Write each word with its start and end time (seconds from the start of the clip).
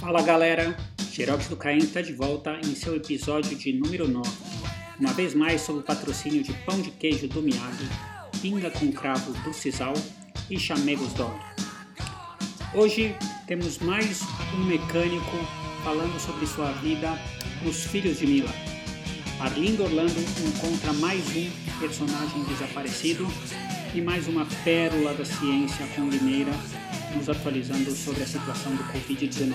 Fala 0.00 0.22
galera, 0.22 0.76
Xerox 1.10 1.48
do 1.48 1.56
Caim 1.56 1.78
está 1.78 2.00
de 2.00 2.12
volta 2.12 2.56
em 2.64 2.72
seu 2.76 2.94
episódio 2.94 3.56
de 3.56 3.72
número 3.72 4.06
9. 4.06 4.30
Uma 5.00 5.12
vez 5.12 5.34
mais 5.34 5.60
sob 5.62 5.80
o 5.80 5.82
patrocínio 5.82 6.40
de 6.40 6.52
pão 6.64 6.80
de 6.80 6.92
queijo 6.92 7.26
do 7.26 7.42
Miyagi, 7.42 7.88
pinga 8.40 8.70
com 8.70 8.92
cravo 8.92 9.32
do 9.42 9.52
Cisal 9.52 9.94
e 10.48 10.56
chamegos 10.56 11.12
Dog. 11.14 11.34
Hoje 12.72 13.12
temos 13.48 13.80
mais 13.80 14.22
um 14.54 14.66
mecânico 14.66 15.36
falando 15.82 16.18
sobre 16.20 16.46
sua 16.46 16.70
vida 16.74 17.18
nos 17.64 17.82
Filhos 17.82 18.20
de 18.20 18.26
Mila. 18.28 18.54
Arlindo 19.40 19.82
Orlando 19.82 20.20
encontra 20.46 20.92
mais 20.92 21.24
um 21.36 21.50
personagem 21.80 22.44
desaparecido 22.44 23.26
e 23.92 24.00
mais 24.00 24.28
uma 24.28 24.46
pérola 24.62 25.12
da 25.14 25.24
ciência 25.24 25.84
com 25.96 26.08
Limeira 26.08 26.52
nos 27.14 27.28
atualizando 27.28 27.90
sobre 27.92 28.22
a 28.22 28.26
situação 28.26 28.74
do 28.74 28.84
Covid-19. 28.84 29.54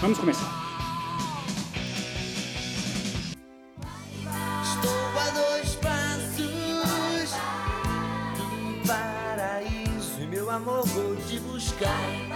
Vamos 0.00 0.18
começar. 0.18 0.70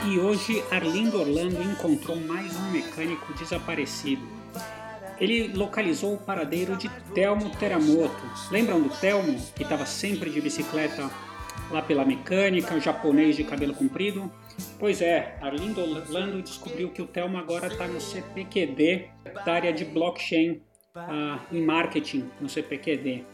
E. 0.04 0.08
E 0.08 0.18
hoje 0.18 0.64
Arlindo 0.70 1.20
Orlando 1.20 1.62
encontrou 1.62 2.16
mais 2.20 2.54
um 2.56 2.70
mecânico 2.70 3.32
desaparecido. 3.34 4.22
Ele 5.18 5.48
localizou 5.54 6.14
o 6.14 6.18
paradeiro 6.18 6.76
de 6.76 6.88
Telmo 7.14 7.50
Teramoto. 7.50 8.22
Lembram 8.50 8.80
do 8.80 8.88
Telmo, 8.88 9.40
que 9.54 9.62
estava 9.62 9.86
sempre 9.86 10.30
de 10.30 10.40
bicicleta 10.40 11.10
lá 11.70 11.82
pela 11.82 12.04
mecânica, 12.04 12.78
japonês 12.80 13.36
de 13.36 13.44
cabelo 13.44 13.74
comprido? 13.74 14.30
Pois 14.78 15.00
é, 15.00 15.36
Arlindo 15.40 15.80
Orlando 15.80 16.42
descobriu 16.42 16.90
que 16.90 17.02
o 17.02 17.06
Telmo 17.06 17.36
agora 17.36 17.66
está 17.66 17.86
no 17.88 18.00
CPQD, 18.00 19.08
da 19.44 19.52
área 19.52 19.72
de 19.72 19.84
blockchain 19.84 20.60
ah, 20.94 21.44
em 21.52 21.60
marketing 21.60 22.30
no 22.40 22.48
CPQD. 22.48 23.24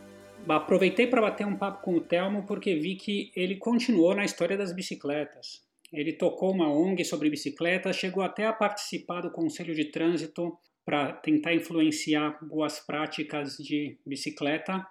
Aproveitei 0.48 1.06
para 1.06 1.20
bater 1.20 1.47
um 1.47 1.56
papo 1.56 1.83
com 1.83 1.97
o 1.97 2.00
Telmo 2.00 2.47
porque 2.47 2.75
vi 2.75 2.97
que 2.97 3.31
ele 3.36 3.56
continuou 3.56 4.14
na 4.14 4.25
história 4.25 4.56
das 4.56 4.72
bicicletas. 4.72 5.62
Ele 5.92 6.12
tocou 6.12 6.53
uma 6.53 6.72
ONG 6.72 7.05
sobre 7.05 7.28
bicicletas, 7.28 7.97
chegou 7.97 8.22
até 8.22 8.47
a 8.47 8.53
participar 8.53 9.22
do 9.22 9.31
Conselho 9.31 9.75
de 9.75 9.87
Trânsito 9.87 10.56
para 10.84 11.12
tentar 11.12 11.53
influenciar 11.53 12.39
boas 12.42 12.81
práticas 12.81 13.56
de 13.56 13.98
bicicleta, 14.06 14.87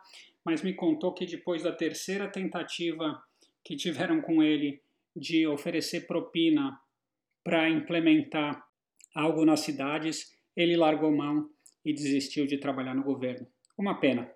mas 0.46 0.62
me 0.62 0.74
contou 0.74 1.14
que 1.14 1.26
depois 1.26 1.64
da 1.64 1.72
terceira 1.72 2.28
tentativa 2.28 3.22
que 3.70 3.76
tiveram 3.76 4.20
com 4.20 4.42
ele 4.42 4.82
de 5.16 5.46
oferecer 5.46 6.08
propina 6.08 6.76
para 7.44 7.70
implementar 7.70 8.60
algo 9.14 9.46
nas 9.46 9.60
cidades, 9.60 10.26
ele 10.56 10.76
largou 10.76 11.16
mão 11.16 11.48
e 11.86 11.94
desistiu 11.94 12.48
de 12.48 12.58
trabalhar 12.58 12.96
no 12.96 13.04
governo. 13.04 13.46
Uma 13.78 14.00
pena. 14.00 14.28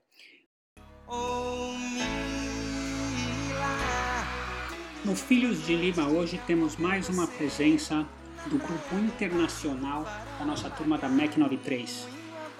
No 5.03 5.15
Filhos 5.15 5.65
de 5.65 5.75
Lima 5.75 6.07
hoje 6.09 6.39
temos 6.45 6.77
mais 6.77 7.09
uma 7.09 7.25
presença 7.25 8.07
do 8.51 8.59
grupo 8.59 8.95
internacional 8.99 10.03
da 10.37 10.45
nossa 10.45 10.69
turma 10.69 10.95
da 10.99 11.09
MEC 11.09 11.39
93. 11.39 12.07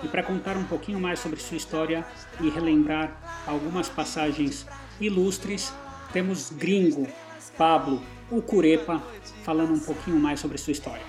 E 0.04 0.08
para 0.08 0.24
contar 0.24 0.58
um 0.58 0.66
pouquinho 0.66 1.00
mais 1.00 1.20
sobre 1.20 1.40
sua 1.40 1.56
história 1.56 2.04
e 2.42 2.50
relembrar 2.50 3.46
algumas 3.46 3.90
passagens 3.90 4.66
ilustres, 5.00 5.72
temos 6.14 6.52
Gringo, 6.52 7.08
Pablo, 7.58 8.02
o 8.32 8.42
Curepa, 8.42 9.02
falando 9.44 9.74
um 9.74 9.80
pouquinho 9.80 10.18
mais 10.18 10.40
sobre 10.40 10.58
sua 10.58 10.72
história. 10.72 11.02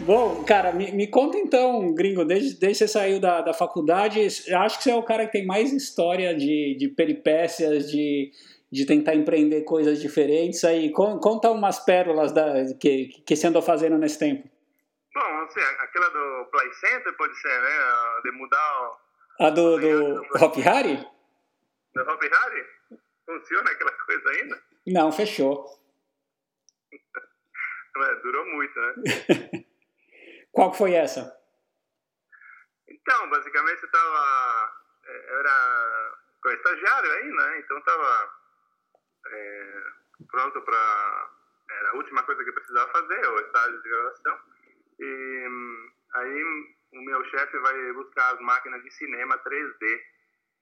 Bom, 0.00 0.42
cara, 0.44 0.72
me, 0.72 0.90
me 0.90 1.06
conta 1.06 1.38
então, 1.38 1.94
Gringo, 1.94 2.24
desde, 2.24 2.54
desde 2.58 2.84
que 2.84 2.88
você 2.88 2.88
saiu 2.88 3.20
da, 3.20 3.40
da 3.40 3.54
faculdade, 3.54 4.20
acho 4.20 4.78
que 4.78 4.84
você 4.84 4.90
é 4.90 4.96
o 4.96 5.02
cara 5.02 5.26
que 5.26 5.32
tem 5.32 5.46
mais 5.46 5.72
história 5.72 6.34
de, 6.34 6.76
de 6.76 6.88
peripécias, 6.88 7.88
de, 7.90 8.32
de 8.70 8.84
tentar 8.84 9.14
empreender 9.14 9.62
coisas 9.62 10.00
diferentes 10.00 10.64
aí. 10.64 10.90
Con- 10.90 11.18
Conta 11.20 11.50
umas 11.52 11.78
pérolas 11.78 12.32
da, 12.32 12.74
que, 12.80 13.22
que 13.24 13.36
você 13.36 13.46
andou 13.46 13.62
fazendo 13.62 13.96
nesse 13.96 14.18
tempo. 14.18 14.48
Bom, 15.14 15.20
assim, 15.46 15.60
aquela 15.80 16.08
do 16.08 16.50
Play 16.50 16.72
Center 16.72 17.16
pode 17.16 17.40
ser, 17.40 17.48
né? 17.48 17.78
De 18.24 18.32
mudar 18.32 18.96
o 19.38 19.44
A 19.44 19.50
do, 19.50 19.78
do 19.78 20.44
Hop 20.44 20.56
Harry? 20.56 21.06
Do 21.94 22.04
Hobby 22.04 22.28
Harry? 22.28 22.66
Funciona 23.26 23.70
aquela 23.70 23.92
coisa 23.92 24.28
ainda? 24.30 24.62
Não, 24.86 25.12
fechou. 25.12 25.66
É, 26.92 28.14
durou 28.22 28.44
muito, 28.46 28.80
né? 28.80 28.94
Qual 30.52 30.70
que 30.72 30.78
foi 30.78 30.92
essa? 30.94 31.38
Então, 32.88 33.30
basicamente 33.30 33.82
eu 33.82 33.90
tava. 33.90 34.72
eh, 35.06 35.26
Eu 35.32 35.38
era 35.40 36.16
com 36.42 36.50
estagiário 36.50 37.12
ainda, 37.12 37.46
né? 37.50 37.58
Então 37.60 37.80
tava 37.82 38.34
eh, 39.28 39.82
pronto 40.28 40.60
para 40.62 41.30
Era 41.70 41.90
a 41.90 41.94
última 41.96 42.22
coisa 42.24 42.42
que 42.42 42.50
eu 42.50 42.54
precisava 42.54 42.90
fazer, 42.92 43.26
o 43.28 43.40
estágio 43.40 43.82
de 43.82 43.88
gravação. 43.88 44.38
E 44.98 45.46
aí 46.14 46.42
o 46.94 47.02
meu 47.02 47.24
chefe 47.30 47.58
vai 47.58 47.92
buscar 47.92 48.34
as 48.34 48.40
máquinas 48.40 48.82
de 48.82 48.90
cinema 48.90 49.38
3D 49.38 50.00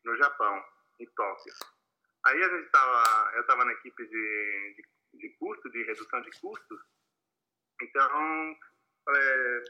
no 0.05 0.17
Japão, 0.17 0.65
em 1.01 1.07
Tóquio. 1.15 1.55
Aí 2.27 2.43
a 2.43 2.49
gente 2.49 2.71
tava, 2.71 3.33
eu 3.35 3.41
estava 3.41 3.65
na 3.65 3.73
equipe 3.73 4.07
de, 4.07 4.75
de, 4.77 5.19
de 5.19 5.37
custo, 5.39 5.71
de 5.71 5.83
redução 5.85 6.21
de 6.21 6.31
custos. 6.41 6.81
Então, 7.83 8.57
é, 9.09 9.63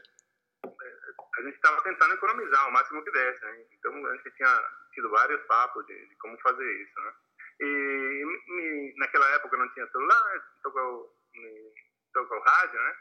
a 1.37 1.41
gente 1.43 1.55
estava 1.55 1.81
tentando 1.81 2.13
economizar 2.13 2.67
o 2.67 2.71
máximo 2.73 3.03
que 3.03 3.11
desse. 3.11 3.41
Né? 3.45 3.65
Então, 3.71 4.05
a 4.05 4.15
gente 4.17 4.31
tinha 4.31 4.69
tido 4.93 5.09
vários 5.09 5.41
papos 5.45 5.85
de, 5.87 6.07
de 6.07 6.15
como 6.17 6.37
fazer 6.41 6.81
isso. 6.83 6.99
Né? 6.99 7.13
E 7.61 8.25
me- 8.47 8.93
naquela 8.97 9.29
época 9.31 9.55
não 9.57 9.69
tinha 9.73 9.87
celular, 9.87 10.55
tocou, 10.61 11.15
me, 11.33 11.73
tocou 12.13 12.37
o 12.37 12.43
rádio, 12.43 12.81
né? 12.81 12.95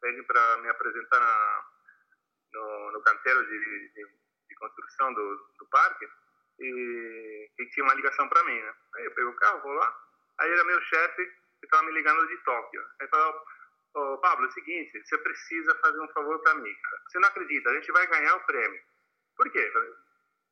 Pede 0.00 0.22
para 0.24 0.58
me 0.58 0.68
apresentar 0.68 1.20
na, 1.20 1.64
no, 2.52 2.92
no 2.92 3.02
canteiro 3.02 3.46
de, 3.46 3.88
de, 3.92 4.06
de 4.48 4.54
construção 4.56 5.14
do, 5.14 5.36
do 5.58 5.66
parque 5.70 6.08
e, 6.58 7.50
e 7.58 7.66
tinha 7.70 7.84
uma 7.84 7.94
ligação 7.94 8.28
para 8.28 8.44
mim, 8.44 8.58
né? 8.60 8.74
Aí 8.96 9.04
eu 9.04 9.10
peguei 9.12 9.30
o 9.30 9.36
carro, 9.36 9.62
vou 9.62 9.72
lá. 9.72 9.96
Aí 10.38 10.50
era 10.50 10.64
meu 10.64 10.80
chefe 10.82 11.26
que 11.60 11.66
estava 11.66 11.84
me 11.84 11.92
ligando 11.92 12.26
de 12.26 12.36
Tóquio. 12.38 12.84
Aí 13.00 13.08
falou, 13.08 13.42
ô 13.94 14.18
Pablo, 14.18 14.46
é 14.46 14.48
o 14.48 14.52
seguinte, 14.52 15.02
você 15.04 15.18
precisa 15.18 15.74
fazer 15.76 16.00
um 16.00 16.08
favor 16.08 16.38
para 16.40 16.54
mim, 16.54 16.74
cara. 16.74 17.02
Você 17.08 17.18
não 17.18 17.28
acredita, 17.28 17.70
a 17.70 17.74
gente 17.74 17.92
vai 17.92 18.06
ganhar 18.06 18.36
o 18.36 18.46
prêmio. 18.46 18.80
Por 19.36 19.50
quê? 19.50 19.72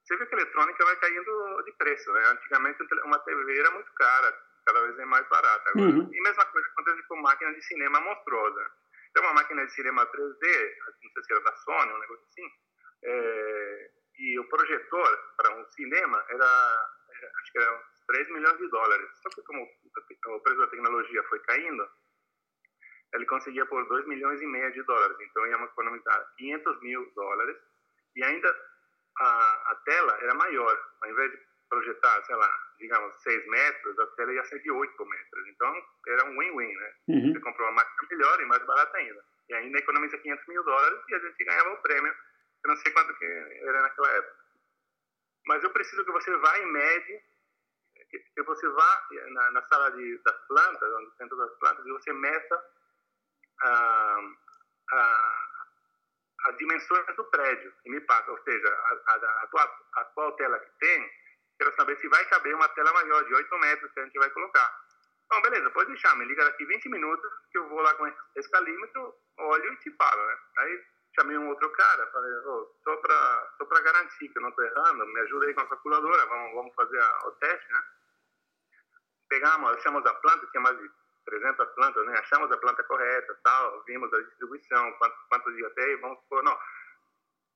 Você 0.05 0.17
vê 0.17 0.27
que 0.27 0.35
a 0.35 0.39
eletrônica 0.39 0.85
vai 0.85 0.97
caindo 0.97 1.63
de 1.63 1.73
preço, 1.73 2.13
né? 2.13 2.27
Antigamente 2.27 2.83
um 2.83 3.07
uma 3.07 3.19
TV 3.21 3.59
era 3.59 3.71
muito 3.71 3.93
cara, 3.95 4.39
cada 4.67 4.81
vez 4.83 4.99
é 4.99 5.05
mais 5.05 5.27
barata 5.29 5.71
agora. 5.71 5.91
Uhum. 5.91 6.11
E 6.13 6.23
mesma 6.23 6.45
coisa 6.47 6.69
acontece 6.69 7.03
com 7.09 7.17
máquina 7.17 7.55
de 7.55 7.63
cinema 7.63 8.01
monstruosa. 8.01 8.71
Tem 9.15 9.23
uma 9.23 9.35
máquina 9.35 9.65
de 9.65 9.73
cinema 9.73 10.05
3D, 10.07 10.77
não 11.03 11.13
sei 11.13 11.23
se 11.23 11.33
era 11.33 11.41
da 11.43 11.53
Sony, 11.57 11.93
um 11.93 11.99
negócio 11.99 12.25
assim, 12.29 12.51
é, 13.05 13.91
e 14.19 14.39
o 14.39 14.49
projetor 14.49 15.19
para 15.37 15.55
um 15.57 15.65
cinema 15.73 16.25
era, 16.29 16.45
era- 16.45 17.33
acho 17.41 17.53
que 17.53 17.59
era 17.59 17.73
uns 17.79 18.07
3 18.07 18.29
milhões 18.31 18.59
de 18.59 18.69
dólares. 18.69 19.09
Só 19.23 19.29
que 19.31 19.43
como 19.43 19.63
o 19.63 20.41
preço 20.41 20.59
da 20.61 20.67
tecnologia 20.69 21.23
foi 21.25 21.39
caindo, 21.41 21.89
ele 23.15 23.27
conseguia 23.27 23.65
por 23.67 23.87
2 23.89 24.07
milhões 24.07 24.41
e 24.41 24.47
meio 24.47 24.73
de 24.73 24.83
dólares. 24.83 25.17
Então 25.21 25.47
íamos 25.47 25.71
economizar 25.71 26.27
500 26.37 26.81
mil 26.81 27.13
dólares 27.15 27.57
e 28.17 28.25
ainda 28.25 28.49
a, 29.19 29.27
a 29.73 29.75
tela 29.85 30.19
era 30.21 30.35
maior. 30.35 30.79
Ao 31.03 31.11
invés 31.11 31.31
de 31.31 31.39
projetar, 31.69 32.23
sei 32.25 32.37
lá, 32.37 32.51
digamos, 32.79 33.23
6 33.23 33.47
metros, 33.49 33.99
a 33.99 34.07
tela 34.17 34.33
ia 34.33 34.45
ser 34.45 34.61
de 34.61 34.71
8 34.71 35.07
metros. 35.07 35.47
Então 35.49 35.83
era 36.09 36.25
um 36.27 36.39
win-win, 36.39 36.75
né? 36.75 36.93
Uhum. 37.09 37.33
Você 37.33 37.41
comprou 37.41 37.69
uma 37.69 37.77
máquina 37.77 38.09
melhor 38.11 38.41
e 38.41 38.47
mais 38.47 38.63
barata 38.65 38.97
ainda. 38.99 39.25
E 39.49 39.55
ainda 39.55 39.79
economiza 39.79 40.19
500 40.19 40.47
mil 40.49 40.65
dólares 40.65 41.01
e 41.09 41.15
a 41.15 41.19
gente 41.21 41.45
ganhava 41.45 41.73
o 41.73 41.83
prêmio. 41.83 42.15
Eu 42.65 42.71
não 42.71 42.77
sei 42.77 42.93
quanto 42.93 43.15
que 43.17 43.25
era 43.25 43.83
naquela 43.83 44.11
época. 44.11 44.45
Mas 45.47 45.63
eu 45.63 45.71
preciso 45.71 46.05
que 46.05 46.13
você 46.13 46.35
vá 46.39 46.59
em 46.59 46.67
média, 46.73 47.23
que, 48.09 48.43
você 48.43 48.69
vá 48.69 49.09
na, 49.31 49.51
na 49.51 49.63
sala 49.65 49.91
de, 49.91 50.19
das 50.25 50.47
plantas, 50.47 50.93
onde 50.95 51.17
tem 51.17 51.29
todas 51.29 51.51
as 51.51 51.59
plantas, 51.59 51.85
e 51.85 51.91
você 51.91 52.13
meça 52.15 52.65
ah, 53.61 54.35
ah, 54.93 55.55
as 56.47 56.57
dimensões 56.57 57.17
do 57.17 57.25
prédio 57.25 57.75
e 57.85 57.91
me 57.91 58.01
passa, 58.03 58.31
ou 58.31 58.43
seja, 58.43 58.69
a, 58.69 59.13
a, 59.13 59.43
a, 59.43 59.47
tua, 59.49 59.63
a 59.97 60.01
atual 60.01 60.33
tela 60.37 60.59
que 60.59 60.71
tem, 60.79 61.13
quero 61.59 61.75
saber 61.75 61.99
se 61.99 62.09
vai 62.09 62.25
caber 62.27 62.55
uma 62.55 62.69
tela 62.71 62.93
maior 62.93 63.25
de 63.25 63.35
8 63.35 63.59
metros 63.59 63.93
que 63.93 64.01
a 64.01 64.05
gente 64.05 64.19
vai 64.19 64.31
colocar. 64.31 64.85
Bom, 65.31 65.43
beleza, 65.43 65.71
pode 65.71 65.91
deixar, 65.91 66.17
me 66.17 66.25
liga 66.25 66.45
daqui 66.45 66.65
20 66.65 66.89
minutos 66.89 67.31
que 67.51 67.59
eu 67.59 67.69
vou 67.69 67.81
lá 67.81 67.95
com 67.95 68.07
esse 68.37 68.51
calímetro, 68.51 69.15
olho 69.39 69.73
e 69.73 69.77
te 69.79 69.91
falo, 69.97 70.27
né? 70.27 70.39
Aí 70.59 70.94
chamei 71.15 71.39
um 71.39 71.49
outro 71.49 71.71
cara, 71.71 72.07
falei, 72.11 72.33
oh, 72.47 72.75
só 72.83 72.97
para 72.97 73.55
só 73.59 73.65
pra 73.67 73.81
garantir 73.81 74.29
que 74.29 74.39
eu 74.39 74.43
não 74.43 74.49
estou 74.51 74.65
errando, 74.65 75.07
me 75.07 75.21
ajuda 75.21 75.47
aí 75.47 75.55
com 75.55 75.61
a 75.61 75.69
calculadora, 75.69 76.27
vamos, 76.27 76.55
vamos 76.55 76.75
fazer 76.75 77.01
a, 77.01 77.29
o 77.29 77.33
teste, 77.33 77.73
né? 77.73 77.83
Pegamos, 79.29 79.71
achamos 79.71 80.05
a 80.07 80.15
planta, 80.15 80.47
tinha 80.49 80.61
mais 80.61 80.79
de 80.79 80.91
300 81.25 81.69
plantas, 81.75 82.07
né? 82.07 82.19
Achamos 82.19 82.51
a 82.51 82.57
planta 82.59 82.83
correta, 82.85 83.41
tal, 83.43 83.85
vimos 83.85 84.13
a 84.13 84.23
distribuição, 84.23 84.93
quantos, 84.93 85.19
quantos 85.29 85.59
ia 85.59 85.71
ter, 85.71 86.01
vamos 86.01 86.19
supor, 86.21 86.43
não. 86.43 86.59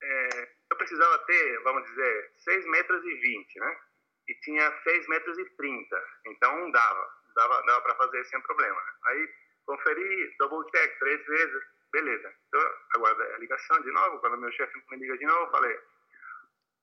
É, 0.02 0.48
eu 0.70 0.76
precisava 0.76 1.18
ter, 1.26 1.62
vamos 1.62 1.84
dizer, 1.88 2.32
6 2.38 2.66
metros 2.66 3.04
e 3.04 3.14
20, 3.14 3.60
né? 3.60 3.80
E 4.28 4.34
tinha 4.40 4.82
6 4.82 5.08
metros 5.08 5.38
e 5.38 5.44
30, 5.56 6.04
então 6.26 6.70
dava, 6.70 7.10
dava, 7.34 7.62
dava 7.62 7.80
para 7.82 7.94
fazer 7.96 8.24
sem 8.26 8.40
problema. 8.42 8.80
Né? 8.80 8.92
Aí 9.04 9.34
conferi, 9.66 10.36
double 10.38 10.70
check 10.70 10.98
três 10.98 11.26
vezes, 11.26 11.62
beleza. 11.92 12.34
Então, 12.48 12.60
aguardei 12.94 13.34
a 13.34 13.38
ligação 13.38 13.80
de 13.82 13.90
novo, 13.90 14.18
quando 14.20 14.38
meu 14.38 14.52
chefe 14.52 14.82
me 14.90 14.96
liga 14.98 15.16
de 15.16 15.26
novo, 15.26 15.46
eu 15.46 15.50
falei, 15.50 15.78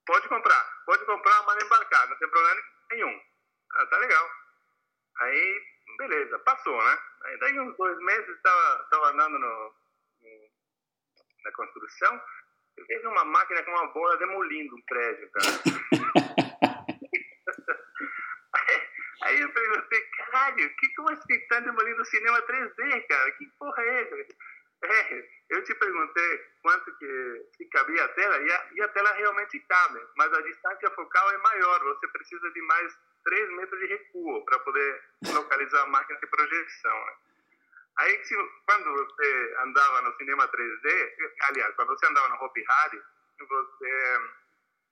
pode 0.06 0.28
comprar, 0.28 0.84
pode 0.86 1.06
comprar, 1.06 1.44
mas 1.46 1.64
embarcar, 1.64 2.10
não 2.10 2.18
tem 2.18 2.30
problema 2.30 2.62
nenhum. 2.92 3.22
Ah, 3.74 3.86
tá 3.88 3.98
legal. 3.98 4.30
Aí, 5.20 5.62
beleza, 5.98 6.40
passou, 6.40 6.78
né? 6.78 7.00
Aí 7.24 7.40
daí 7.40 7.60
uns 7.60 7.76
dois 7.78 7.98
meses, 8.00 8.30
estava 8.30 8.88
tava 8.90 9.10
andando 9.10 9.40
no, 9.40 9.76
no, 10.22 10.50
na 11.44 11.52
construção, 11.54 12.22
eu 12.78 12.86
vejo 12.88 13.10
uma 13.10 13.24
máquina 13.24 13.64
com 13.64 13.72
uma 13.72 13.88
bola 13.88 14.18
demolindo 14.18 14.76
um 14.76 14.82
prédio, 14.84 15.30
cara. 15.32 15.48
aí, 18.54 18.82
aí 19.24 19.42
eu 19.42 19.54
perguntei, 19.54 20.02
caralho, 20.02 20.68
o 20.68 20.76
que 20.76 20.90
que 20.90 21.34
está 21.34 21.60
demolindo 21.62 22.02
o 22.02 22.06
cinema 22.06 22.42
3D, 22.42 23.08
cara? 23.08 23.32
Que 23.32 23.46
porra 23.58 23.82
é 23.84 24.02
essa? 24.02 24.36
Eu 25.50 25.64
te 25.64 25.76
perguntei 25.76 26.38
quanto 26.62 26.98
que, 26.98 27.50
que 27.58 27.66
cabia 27.66 28.04
a 28.04 28.08
tela, 28.10 28.38
e 28.42 28.52
a, 28.52 28.68
e 28.74 28.82
a 28.82 28.88
tela 28.90 29.12
realmente 29.14 29.60
cabe, 29.60 30.02
mas 30.18 30.34
a 30.34 30.42
distância 30.42 30.90
focal 30.92 31.32
é 31.32 31.38
maior, 31.38 31.84
você 31.84 32.08
precisa 32.08 32.50
de 32.52 32.62
mais 32.64 32.98
3 33.24 33.50
metros 33.52 33.80
de 33.80 33.86
recuo 33.88 34.44
para 34.46 34.60
poder 34.60 35.04
localizar 35.34 35.84
a 35.84 35.88
máquina 35.88 36.20
de 36.20 36.28
projeção. 36.28 37.06
Né? 37.06 37.14
Aí, 37.98 38.26
se, 38.26 38.36
quando 38.66 38.92
você 38.92 39.56
andava 39.60 40.02
no 40.02 40.16
cinema 40.18 40.48
3D, 40.48 41.14
aliás, 41.42 41.76
quando 41.76 41.90
você 41.90 42.06
andava 42.08 42.28
no 42.30 42.44
Hopi 42.44 42.64
Hari, 42.68 43.02
você, 43.48 44.20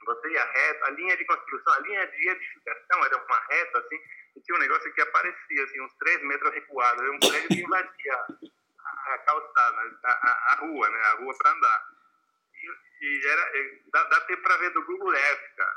você 0.05 0.29
ia 0.29 0.45
reto, 0.45 0.85
a 0.85 0.89
linha 0.91 1.17
de 1.17 1.25
construção, 1.25 1.73
a 1.73 1.79
linha 1.79 2.07
de 2.07 2.29
edificação 2.29 3.05
era 3.05 3.17
uma 3.17 3.39
reta, 3.49 3.79
assim, 3.79 3.99
e 4.35 4.41
tinha 4.41 4.55
um 4.55 4.61
negócio 4.61 4.93
que 4.93 5.01
aparecia, 5.01 5.63
assim, 5.63 5.81
uns 5.81 5.93
3 5.95 6.21
metros 6.23 6.53
recuados, 6.53 7.01
era 7.01 7.11
um 7.11 7.19
prédio 7.19 7.47
que 7.49 7.61
invadia 7.61 8.25
a 9.05 9.17
calçada, 9.19 9.77
a, 10.03 10.11
a, 10.11 10.53
a 10.53 10.55
rua, 10.61 10.89
né, 10.89 10.99
a 10.99 11.13
rua 11.15 11.33
para 11.37 11.51
andar. 11.51 11.85
E, 13.01 13.05
e 13.05 13.27
era, 13.27 13.51
dá, 13.91 14.03
dá 14.05 14.21
tempo 14.21 14.41
para 14.41 14.57
ver 14.57 14.71
do 14.71 14.85
Google 14.85 15.13
Earth, 15.13 15.55
cara. 15.57 15.75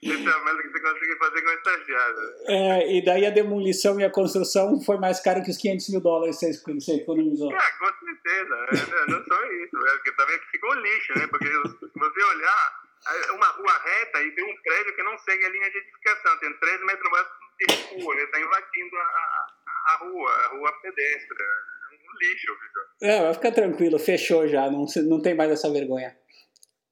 É 0.00 0.30
a 0.30 0.38
meta 0.44 0.62
que 0.62 0.68
você 0.68 0.80
consegue 0.80 1.16
fazer 1.18 1.42
com 1.42 1.50
estagiário. 1.50 2.34
É, 2.46 2.96
e 2.96 3.04
daí 3.04 3.26
a 3.26 3.30
demolição 3.30 3.98
e 4.00 4.04
a 4.04 4.10
construção 4.10 4.80
foi 4.80 4.98
mais 4.98 5.20
caro 5.20 5.42
que 5.42 5.50
os 5.50 5.56
500 5.56 5.88
mil 5.90 6.00
dólares 6.00 6.38
que 6.38 6.74
você 6.74 6.92
economizou. 6.96 7.52
É, 7.52 7.70
com 7.78 7.92
certeza. 8.04 8.54
É, 8.54 9.10
não 9.10 9.24
só 9.24 9.44
isso, 9.52 9.76
é, 9.86 9.90
porque 9.96 10.12
também 10.12 10.38
ficou 10.50 10.74
lixo, 10.74 11.18
né? 11.18 11.26
Porque 11.26 11.46
se 11.46 11.98
você 11.98 12.24
olhar, 12.24 12.88
uma 13.34 13.46
rua 13.46 13.78
reta 13.84 14.22
e 14.22 14.30
tem 14.32 14.44
um 14.44 14.62
prédio 14.62 14.94
que 14.94 15.02
não 15.02 15.18
segue 15.18 15.44
a 15.44 15.48
linha 15.48 15.70
de 15.70 15.78
edificação, 15.78 16.38
tem 16.38 16.52
3 16.52 16.80
metros 16.84 17.10
mais 17.10 17.26
ele 17.60 18.22
está 18.22 18.40
invadindo 18.40 18.96
a, 18.96 19.00
a, 19.00 19.94
a, 19.94 19.96
rua, 20.00 20.30
a 20.30 20.48
rua 20.48 20.72
pedestre. 20.82 21.36
É 21.40 21.94
um 21.94 22.28
lixo, 22.28 22.52
viu? 23.00 23.08
É, 23.10 23.22
vai 23.22 23.34
ficar 23.34 23.52
tranquilo, 23.52 23.98
fechou 23.98 24.46
já, 24.46 24.70
não, 24.70 24.86
não 25.08 25.22
tem 25.22 25.34
mais 25.34 25.50
essa 25.50 25.70
vergonha 25.70 26.16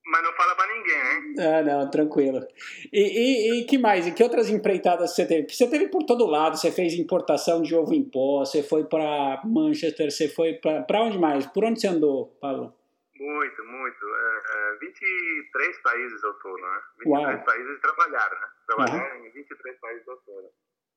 mas 0.06 0.22
não 0.22 0.32
fala 0.34 0.54
para 0.54 0.72
ninguém, 0.72 1.34
né? 1.34 1.58
Ah, 1.58 1.62
não, 1.62 1.90
tranquilo. 1.90 2.46
E, 2.92 3.00
e, 3.00 3.60
e, 3.60 3.64
que 3.64 3.76
mais? 3.76 4.06
E 4.06 4.12
que 4.12 4.22
outras 4.22 4.48
empreitadas 4.48 5.14
você 5.14 5.26
teve? 5.26 5.52
Você 5.52 5.66
teve 5.68 5.88
por 5.88 6.04
todo 6.04 6.26
lado, 6.26 6.56
você 6.56 6.70
fez 6.70 6.94
importação 6.94 7.60
de 7.60 7.74
ovo 7.74 7.92
em 7.92 8.04
pó, 8.04 8.44
você 8.44 8.62
foi 8.62 8.84
para 8.84 9.42
Manchester, 9.44 10.10
você 10.10 10.28
foi 10.28 10.54
para 10.54 11.02
onde 11.02 11.18
mais? 11.18 11.46
Por 11.46 11.64
onde 11.64 11.80
você 11.80 11.88
andou, 11.88 12.36
Paulo? 12.40 12.72
Muito, 13.18 13.64
muito. 13.64 14.14
É, 14.14 14.42
é, 14.48 14.76
23 14.76 15.78
países 15.82 16.24
ao 16.24 16.34
todo, 16.34 16.60
né? 16.60 16.82
23 16.98 17.36
Uau. 17.36 17.44
países 17.44 17.80
trabalharam, 17.80 18.40
né? 18.40 18.48
Trabalharam 18.66 19.16
uhum. 19.16 19.26
em 19.26 19.30
23 19.30 19.80
países 19.80 20.08
ao 20.08 20.16
todo. 20.18 20.50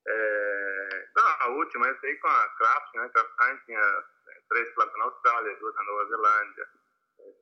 É, 0.08 1.08
então, 1.12 1.24
a 1.40 1.48
última, 1.50 1.88
eu 1.88 2.00
sei 2.00 2.16
com 2.16 2.28
a 2.28 2.50
Kraft, 2.58 2.96
né? 2.96 3.10
Kraft 3.10 3.32
Heinz 3.42 3.66
tinha 3.66 3.80
é, 3.80 4.42
três 4.50 4.74
plantas 4.74 4.98
na 4.98 5.04
Austrália, 5.06 5.56
duas 5.58 5.76
na 5.76 5.84
Nova 5.84 6.06
Zelândia, 6.08 6.68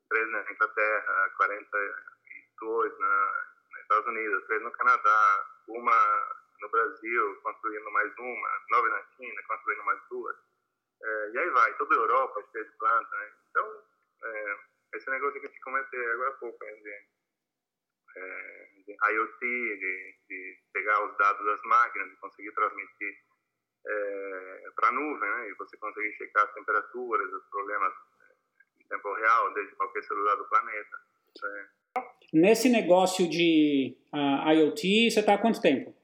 três 0.10 0.30
na 0.30 0.52
Inglaterra, 0.52 1.30
42 1.38 3.00
na, 3.00 3.46
nos 3.72 3.82
Estados 3.82 4.08
Unidos, 4.08 4.46
três 4.48 4.62
no 4.62 4.72
Canadá, 4.72 5.46
uma 5.68 6.38
no 6.62 6.70
Brasil, 6.70 7.36
construindo 7.44 7.92
mais 7.92 8.12
uma, 8.18 8.50
nove 8.72 8.90
na 8.90 9.04
China, 9.16 9.42
construindo 9.48 9.84
mais 9.86 10.00
duas. 10.10 10.36
É, 11.04 11.30
e 11.32 11.38
aí 11.40 11.50
vai, 11.52 11.74
toda 11.76 11.96
a 11.96 11.98
Europa 12.00 12.44
cheia 12.52 12.66
de 12.66 12.72
planta. 12.78 13.16
Né? 13.18 13.32
Então, 14.18 14.30
é, 14.30 14.58
esse 14.96 15.10
negócio 15.10 15.40
que 15.40 15.48
eu 15.48 15.52
te 15.52 15.60
comentei 15.62 16.12
agora 16.12 16.30
há 16.30 16.34
pouco, 16.34 16.66
né, 16.66 16.72
de, 16.74 16.90
é, 18.18 18.70
de 18.86 18.92
IoT, 18.92 19.40
de, 19.42 20.16
de, 20.28 20.60
pegar 20.74 21.06
os 21.06 21.18
dados 21.18 21.46
das 21.46 21.62
máquinas 21.64 22.12
e 22.12 22.16
conseguir 22.18 22.52
transmitir 22.54 23.18
é, 23.86 24.70
para 24.76 24.90
a 24.90 24.92
nuvem, 24.92 25.30
né? 25.30 25.50
e 25.50 25.54
você 25.54 25.78
conseguir 25.78 26.12
checar 26.14 26.46
as 26.46 26.54
temperaturas, 26.54 27.32
os 27.32 27.46
problemas 27.50 27.94
tempo 28.90 29.14
real, 29.14 29.54
desde 29.54 29.76
qualquer 29.76 30.04
celular 30.04 30.36
do 30.36 30.46
planeta. 30.46 30.98
É. 31.44 31.68
Nesse 32.34 32.70
negócio 32.70 33.30
de 33.30 33.96
uh, 34.14 34.50
IoT, 34.52 35.12
você 35.12 35.20
está 35.20 35.36
há 35.36 35.38
quanto 35.38 35.62
tempo? 35.62 35.96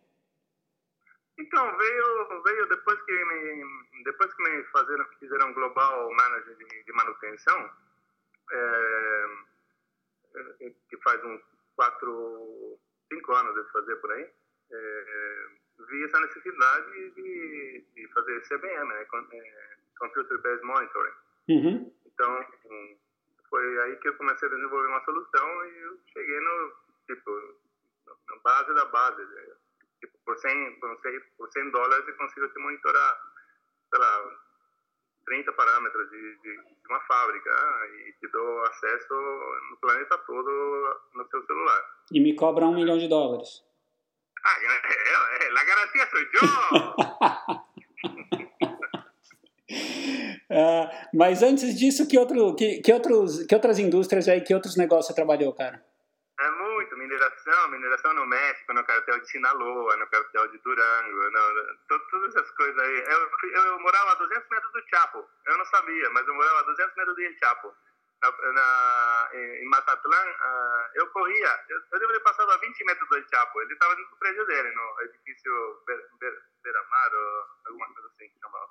Então, 1.38 1.77
veio, 1.77 2.44
veio 2.44 2.68
depois 2.68 3.01
que 3.04 3.12
me, 3.12 4.04
depois 4.04 4.33
que 4.33 4.44
me 4.44 4.63
fazeram, 4.66 5.06
fizeram 5.19 5.54
global 5.54 6.12
manager 6.13 6.56
de, 6.56 6.83
de 6.83 6.94
manutenção, 6.94 7.69
é, 8.51 9.25
é 10.62 10.74
que 10.90 10.98
faz 11.04 11.24
uns 11.24 11.42
quatro, 11.75 12.80
cinco 13.12 13.34
anos 13.34 13.56
de 13.56 13.72
fazer 13.72 13.95
por 13.98 14.12
aí, 14.12 14.30
é, 14.72 15.48
vi 15.90 16.04
essa 16.04 16.19
necessidade 16.19 17.12
de, 17.12 17.86
de 17.95 18.07
fazer 18.13 18.42
CBM, 18.42 18.88
né, 18.88 19.01
é, 19.31 19.78
Computer 19.98 20.42
Based 20.42 20.63
Monitoring. 20.63 21.13
Uhum. 21.50 21.94
Então, 22.06 22.45
foi 23.50 23.80
aí 23.81 23.95
que 23.98 24.07
eu 24.07 24.16
comecei 24.16 24.48
a 24.48 24.51
desenvolver 24.51 24.88
uma 24.88 25.04
solução 25.04 25.66
e 25.66 25.78
eu 25.80 26.00
cheguei 26.13 26.40
no, 26.40 26.74
tipo, 27.07 27.60
na 28.28 28.38
base 28.44 28.74
da 28.74 28.86
base. 28.86 29.24
Né? 29.24 29.56
Tipo, 30.00 30.18
por 30.25 30.38
100, 30.38 30.80
por 30.80 31.00
100, 31.01 31.19
por 31.38 31.51
100 31.51 31.72
dólares 31.72 32.07
eu 32.07 32.16
consigo 32.16 32.47
te 32.50 32.59
monitorar, 32.59 33.21
sei 33.90 34.00
lá, 34.00 34.43
30 35.25 35.51
parâmetros 35.53 36.09
de, 36.09 36.35
de, 36.37 36.56
de, 36.57 36.87
uma 36.89 36.99
fábrica 37.01 37.49
ah, 37.49 37.85
e 38.07 38.13
te 38.19 38.31
dou 38.31 38.61
acesso 38.65 39.13
no 39.69 39.77
planeta 39.77 40.18
todo 40.25 40.99
no 41.15 41.27
seu 41.30 41.45
celular. 41.45 41.81
E 42.11 42.19
me 42.19 42.35
cobra 42.35 42.65
um 42.65 42.75
milhão 42.75 42.97
de 42.97 43.07
dólares. 43.07 43.63
Ah, 44.45 44.57
é, 44.59 44.65
é, 44.65 45.47
é, 45.47 45.51
a 45.51 45.63
garantia 45.63 46.07
sou 46.09 46.19
eu! 46.19 46.30
Uh, 50.51 50.89
mas 51.15 51.42
antes 51.42 51.77
disso, 51.77 52.07
que, 52.07 52.18
outro, 52.18 52.56
que, 52.56 52.81
que, 52.81 52.92
outros, 52.92 53.44
que 53.45 53.56
outras 53.56 53.80
indústrias 53.80 54.27
aí, 54.27 54.42
que 54.42 54.53
outros 54.53 54.75
negócios 54.75 55.07
você 55.07 55.15
trabalhou, 55.15 55.53
cara? 55.53 55.83
Mineração, 57.54 57.68
mineração 57.69 58.14
no 58.14 58.26
México, 58.26 58.74
no 58.74 58.83
cartel 58.83 59.19
de 59.19 59.30
Sinaloa, 59.30 59.98
no 59.98 60.07
cartel 60.07 60.48
de 60.48 60.57
Durango, 60.60 61.31
no, 61.31 62.00
todas 62.10 62.36
essas 62.36 62.50
coisas 62.52 62.78
aí. 62.80 63.04
Eu, 63.07 63.31
eu, 63.52 63.80
morava 63.80 64.12
a 64.12 64.16
200 64.16 64.50
metros 64.50 64.74
do 64.74 64.90
Chapo, 64.90 65.30
eu 65.45 65.57
não 65.57 65.66
sabia, 65.66 66.10
mas 66.12 66.28
eu 66.28 66.33
morava 66.33 66.60
a 66.60 66.64
200 66.64 66.95
metros 66.95 67.16
do 67.16 67.40
Chapo. 67.40 67.74
Na, 68.22 68.31
na, 68.54 69.30
em 69.33 69.66
Matatlán, 69.66 70.26
uh, 70.26 70.90
eu 70.95 71.07
corria, 71.07 71.60
eu, 71.68 71.78
eu 71.92 72.00
deveria 72.00 72.19
ter 72.19 72.24
passado 72.24 72.50
a 72.52 72.57
20 72.57 72.86
metros 72.86 73.10
do 73.10 73.30
Chapo, 73.30 73.62
ele 73.62 73.74
estava 73.74 73.95
dentro 73.95 74.12
do 74.12 74.18
prédio 74.18 74.45
dele, 74.45 74.72
no 74.72 75.02
edifício 75.02 75.83
Beira-Mar, 76.64 77.14
ou 77.14 77.45
alguma 77.66 77.94
coisa 77.94 78.07
assim 78.07 78.30
que 78.30 78.40
chamava. 78.40 78.69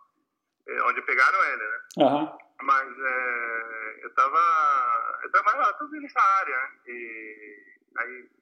É, 0.66 0.82
onde 0.84 1.02
pegaram 1.02 1.44
ele, 1.44 1.68
né? 1.68 1.80
Uhum. 1.98 2.38
Mas 2.62 2.88
é, 2.98 3.98
eu 4.04 4.14
tava, 4.14 5.20
eu 5.22 5.30
trabalhava 5.32 5.72
tudo 5.74 6.00
nessa 6.00 6.20
área, 6.20 6.56
né? 6.56 6.72
E 6.86 7.64
aí 7.98 8.41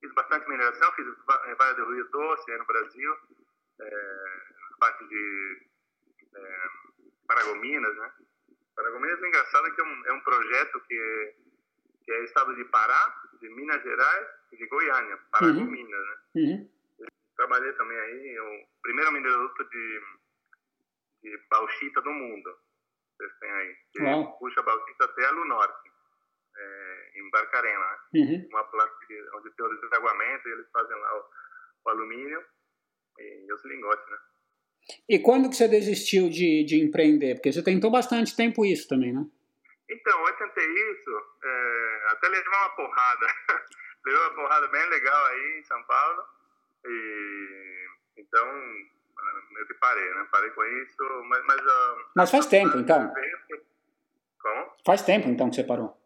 fiz 0.00 0.12
bastante 0.14 0.48
mineração, 0.48 0.92
fiz 0.92 1.06
várias 1.26 1.76
do 1.76 1.92
Rio 1.92 2.08
Doce 2.10 2.50
aí 2.50 2.58
no 2.58 2.66
Brasil, 2.66 3.16
é, 3.80 4.42
parte 4.78 5.06
de 5.08 5.66
é, 6.34 6.68
Paragominas, 7.26 7.96
né? 7.96 8.12
Paragominas 8.74 9.22
é 9.22 9.28
engraçado 9.28 9.74
que 9.74 9.80
é 9.80 9.84
um, 9.84 10.06
é 10.06 10.12
um 10.12 10.20
projeto 10.20 10.80
que, 10.80 11.34
que 12.04 12.12
é 12.12 12.24
estado 12.24 12.54
de 12.54 12.64
Pará, 12.66 13.22
de 13.40 13.48
Minas 13.50 13.82
Gerais 13.82 14.26
e 14.52 14.56
de 14.56 14.66
Goiânia, 14.66 15.18
Paragominas, 15.30 16.00
uhum. 16.00 16.06
né? 16.06 16.16
Uhum. 16.34 16.70
Trabalhei 17.36 17.72
também 17.72 17.98
aí, 17.98 18.40
o 18.40 18.66
primeiro 18.82 19.12
minerador 19.12 19.54
de 19.70 20.00
de 21.22 21.38
bauxita 21.50 22.00
do 22.02 22.10
mundo. 22.10 22.58
Vocês 23.16 23.32
têm 23.38 23.50
aí. 23.50 23.76
Que 23.92 24.02
Uau. 24.02 24.38
puxa 24.38 24.62
bauxita 24.62 25.04
até 25.04 25.26
a 25.26 25.32
Norte, 25.32 25.89
é, 26.60 27.10
em 27.20 27.30
Barcarena. 27.30 27.98
Né? 28.12 28.20
Uhum. 28.20 28.48
Uma 28.50 28.64
planta 28.64 28.92
onde 29.34 29.50
tem 29.50 29.66
o 29.66 29.80
desaguamento 29.80 30.48
e 30.48 30.52
eles 30.52 30.70
fazem 30.70 30.96
lá 30.96 31.18
o, 31.18 31.24
o 31.84 31.90
alumínio 31.90 32.44
e, 33.18 33.46
e 33.46 33.52
os 33.52 33.64
lingotes, 33.64 34.08
né? 34.10 34.18
E 35.08 35.18
quando 35.18 35.48
que 35.48 35.56
você 35.56 35.68
desistiu 35.68 36.28
de, 36.28 36.64
de 36.64 36.80
empreender? 36.80 37.34
Porque 37.34 37.52
você 37.52 37.62
tentou 37.62 37.90
bastante 37.90 38.34
tempo 38.34 38.64
isso 38.64 38.88
também, 38.88 39.12
né? 39.12 39.24
Então, 39.88 40.26
eu 40.26 40.36
tentei 40.36 40.66
isso, 40.92 41.10
é, 41.44 42.02
até 42.12 42.28
levar 42.28 42.60
uma 42.60 42.76
porrada. 42.76 43.26
levei 44.04 44.20
uma 44.20 44.34
porrada 44.34 44.68
bem 44.68 44.88
legal 44.88 45.26
aí 45.26 45.58
em 45.58 45.64
São 45.64 45.82
Paulo. 45.84 46.24
E 46.84 47.86
então 48.16 48.46
eu 49.58 49.66
que 49.66 49.74
parei, 49.74 50.14
né? 50.14 50.26
Parei 50.30 50.50
com 50.50 50.64
isso, 50.64 51.22
mas. 51.24 51.44
Mas, 51.44 51.60
uh, 51.60 52.04
mas 52.14 52.30
faz 52.30 52.46
tempo, 52.46 52.78
então. 52.78 53.12
Como? 54.40 54.72
Faz 54.86 55.02
tempo, 55.02 55.28
então, 55.28 55.50
que 55.50 55.56
você 55.56 55.64
parou. 55.64 55.99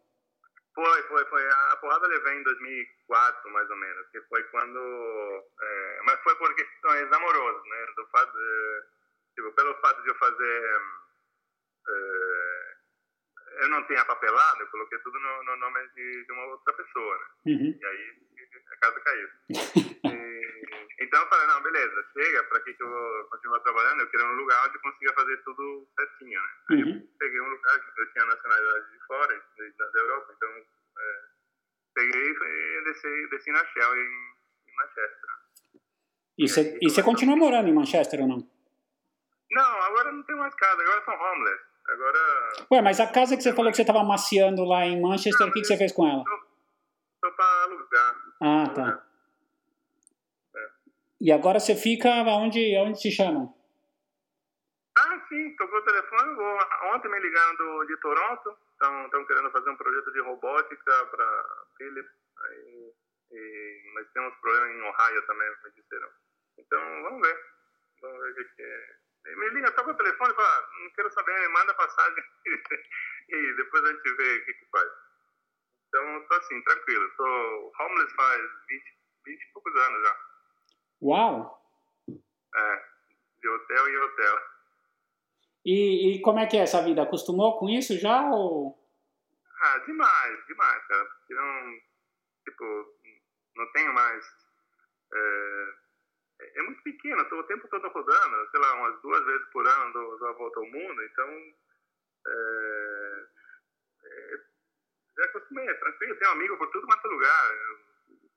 Foi, 0.75 1.02
foi, 1.04 1.25
foi. 1.26 1.49
A 1.49 1.76
porrada 1.76 2.07
levei 2.09 2.35
em 2.35 2.43
2004, 2.43 3.50
mais 3.52 3.71
ou 3.71 3.76
menos, 3.76 4.09
que 4.11 4.21
foi 4.23 4.43
quando... 4.45 5.45
É, 5.61 6.00
mas 6.04 6.21
foi 6.23 6.35
por 6.37 6.54
questões 6.54 7.12
amorosas, 7.12 7.62
né? 7.64 7.87
Do 7.97 8.07
fato 8.09 8.33
de, 8.33 8.83
tipo, 9.37 9.52
pelo 9.52 9.75
fato 9.81 10.02
de 10.02 10.09
eu 10.09 10.14
fazer... 10.16 10.81
É, 11.88 12.75
eu 13.61 13.69
não 13.69 13.87
tinha 13.87 14.04
papelado, 14.04 14.62
eu 14.62 14.66
coloquei 14.69 14.99
tudo 14.99 15.19
no, 15.21 15.45
no 15.45 15.57
nome 15.57 15.88
de, 15.95 16.25
de, 16.25 16.33
uma 16.33 16.47
outra 16.47 16.73
pessoa, 16.73 17.19
né? 17.19 17.25
Uhum. 17.47 17.78
E 17.81 17.87
aí 17.87 18.16
a 18.73 18.76
casa 18.78 19.00
caiu. 19.00 19.28
e, 19.50 19.54
então 21.05 21.21
eu 21.23 21.29
falei, 21.29 21.47
não, 21.47 21.63
beleza, 21.63 22.05
chega, 22.13 22.43
para 22.45 22.61
que, 22.61 22.75
que 22.75 22.83
eu 22.83 22.89
vou 22.89 23.25
continuar 23.31 23.61
trabalhando? 23.61 24.01
Eu 24.01 24.07
queria 24.09 24.27
um 24.27 24.35
lugar 24.37 24.67
onde 24.67 24.77
eu 24.77 24.81
consiga 24.83 25.13
fazer 25.15 25.37
tudo 25.45 25.87
certinho, 25.99 26.41
né? 26.41 26.49
Aí 26.71 26.83
Uhum. 26.83 26.97
eu 26.97 27.09
peguei 27.19 27.41
um 27.41 27.49
lugar 27.51 27.81
que 27.81 28.01
eu 28.01 28.13
tinha 28.13 28.25
nacionalidade 28.25 28.91
de 28.93 29.07
fora, 29.07 29.35
de- 29.57 29.73
da, 29.79 29.87
da 29.87 29.99
Europa, 30.01 30.35
então 30.37 30.49
é, 30.49 31.21
peguei 31.95 32.31
e 32.31 32.85
desci, 32.85 33.29
desci 33.31 33.51
na 33.53 33.65
Shell 33.67 33.95
em, 33.97 34.01
em 34.69 34.77
Manchester. 34.77 35.31
E 36.37 36.89
você, 36.89 37.03
continua 37.03 37.37
morando 37.37 37.69
em 37.69 37.73
Manchester 37.75 38.21
ou 38.21 38.27
não? 38.29 38.51
Não, 39.51 39.83
agora 39.83 40.11
não 40.11 40.23
tem 40.25 40.35
mais 40.37 40.55
casa, 40.55 40.83
agora 40.83 41.05
são 41.05 41.15
homeless. 41.15 41.63
Agora 41.87 42.19
Ué, 42.73 42.83
mas 42.83 42.99
a 42.99 43.07
casa 43.07 43.37
que 43.37 43.43
você 43.43 43.53
falou 43.55 43.71
que 43.71 43.77
você 43.77 43.83
estava 43.83 44.01
amaciando 44.01 44.65
lá 44.65 44.85
em 44.87 45.01
Manchester, 45.01 45.47
o 45.47 45.53
que, 45.53 45.61
que 45.61 45.67
você 45.67 45.77
fez 45.77 45.93
com 45.93 46.07
ela? 46.09 46.25
tô 47.21 47.33
para 47.33 47.63
alugar. 47.65 48.17
Ah, 48.41 48.69
tá. 48.75 49.04
E 51.25 51.33
agora 51.33 51.59
você 51.59 51.75
fica 51.75 52.11
onde, 52.37 52.76
onde 52.76 53.00
te 53.00 53.11
chamam? 53.11 53.49
Ah, 54.99 55.19
sim, 55.26 55.57
tocou 55.57 55.78
o 55.78 55.85
telefone. 55.85 56.37
Ontem 56.93 57.09
me 57.09 57.19
ligaram 57.19 57.57
do, 57.57 57.85
de 57.87 57.97
Toronto. 57.97 58.54
Estão 58.75 59.25
querendo 59.25 59.50
fazer 59.50 59.71
um 59.71 59.76
projeto 59.76 60.12
de 60.12 60.21
robótica 60.21 61.07
para 61.07 61.66
Philips. 61.78 62.12
Aí, 62.45 62.93
e, 63.33 63.93
mas 63.95 64.07
tem 64.12 64.23
uns 64.23 64.37
problemas 64.37 64.76
em 64.76 64.83
Ohio 64.83 65.26
também, 65.26 65.49
me 65.64 65.71
disseram. 65.71 66.11
Então, 66.59 67.02
vamos 67.04 67.26
ver. 67.26 67.40
Vamos 68.02 68.21
ver 68.21 68.43
o 68.43 68.57
que, 68.57 68.62
é. 68.62 69.37
Me 69.37 69.49
liga, 69.49 69.73
toca 69.73 69.93
o 69.93 69.97
telefone 69.97 70.31
e 70.31 70.37
fala, 70.37 70.59
"Ah, 70.59 70.69
não 70.83 70.90
quero 70.90 71.11
saber, 71.11 71.49
manda 71.49 71.73
passagem. 71.73 72.25
e 73.31 73.57
depois 73.57 73.83
a 73.83 73.93
gente 73.93 74.14
vê 74.16 74.37
o 74.37 74.45
que, 74.45 74.52
que 74.52 74.66
faz. 74.71 74.90
Então, 75.88 76.19
estou 76.21 76.37
assim, 76.37 76.62
tranquilo. 76.64 77.09
Estou 77.09 77.73
homeless 77.81 78.14
faz 78.14 78.43
20, 78.69 78.85
20 79.25 79.40
e 79.40 79.52
poucos 79.54 79.75
anos 79.75 80.07
já. 80.07 80.24
Uau! 81.05 81.63
É, 82.09 82.85
de 83.39 83.49
hotel 83.49 83.89
em 83.89 83.97
hotel. 83.99 84.39
E, 85.67 86.15
e 86.17 86.23
como 86.23 86.39
é 86.39 86.47
que 86.47 86.57
é 86.57 86.61
essa 86.61 86.83
vida? 86.83 87.03
Acostumou 87.03 87.59
com 87.59 87.69
isso 87.69 87.99
já 87.99 88.23
ou... 88.31 88.79
Ah, 89.61 89.79
demais, 89.87 90.47
demais, 90.47 90.87
cara. 90.87 91.05
Porque 91.05 91.35
não, 91.35 91.81
tipo, 92.45 92.65
não 93.57 93.73
tenho 93.73 93.93
mais. 93.93 94.25
É, 95.13 95.75
é 96.57 96.63
muito 96.63 96.83
pequeno, 96.83 97.21
estou 97.23 97.39
o 97.39 97.45
tempo 97.45 97.69
todo 97.69 97.87
rodando, 97.89 98.51
sei 98.51 98.61
lá, 98.61 98.75
umas 98.75 99.01
duas 99.03 99.25
vezes 99.27 99.47
por 99.51 99.67
ano 99.67 99.93
dou, 99.93 100.19
dou 100.19 100.29
a 100.29 100.33
volta 100.33 100.61
ao 100.61 100.67
mundo, 100.67 101.03
então. 101.03 101.29
É, 102.27 103.27
é, 104.05 104.41
já 105.19 105.25
acostumei, 105.27 105.69
é 105.69 105.75
tranquilo, 105.75 106.17
tenho 106.17 106.33
amigo 106.33 106.57
por 106.57 106.71
tudo 106.71 106.87
quanto 106.87 107.07
é 107.07 107.11
lugar. 107.11 107.53
Um- 107.53 107.94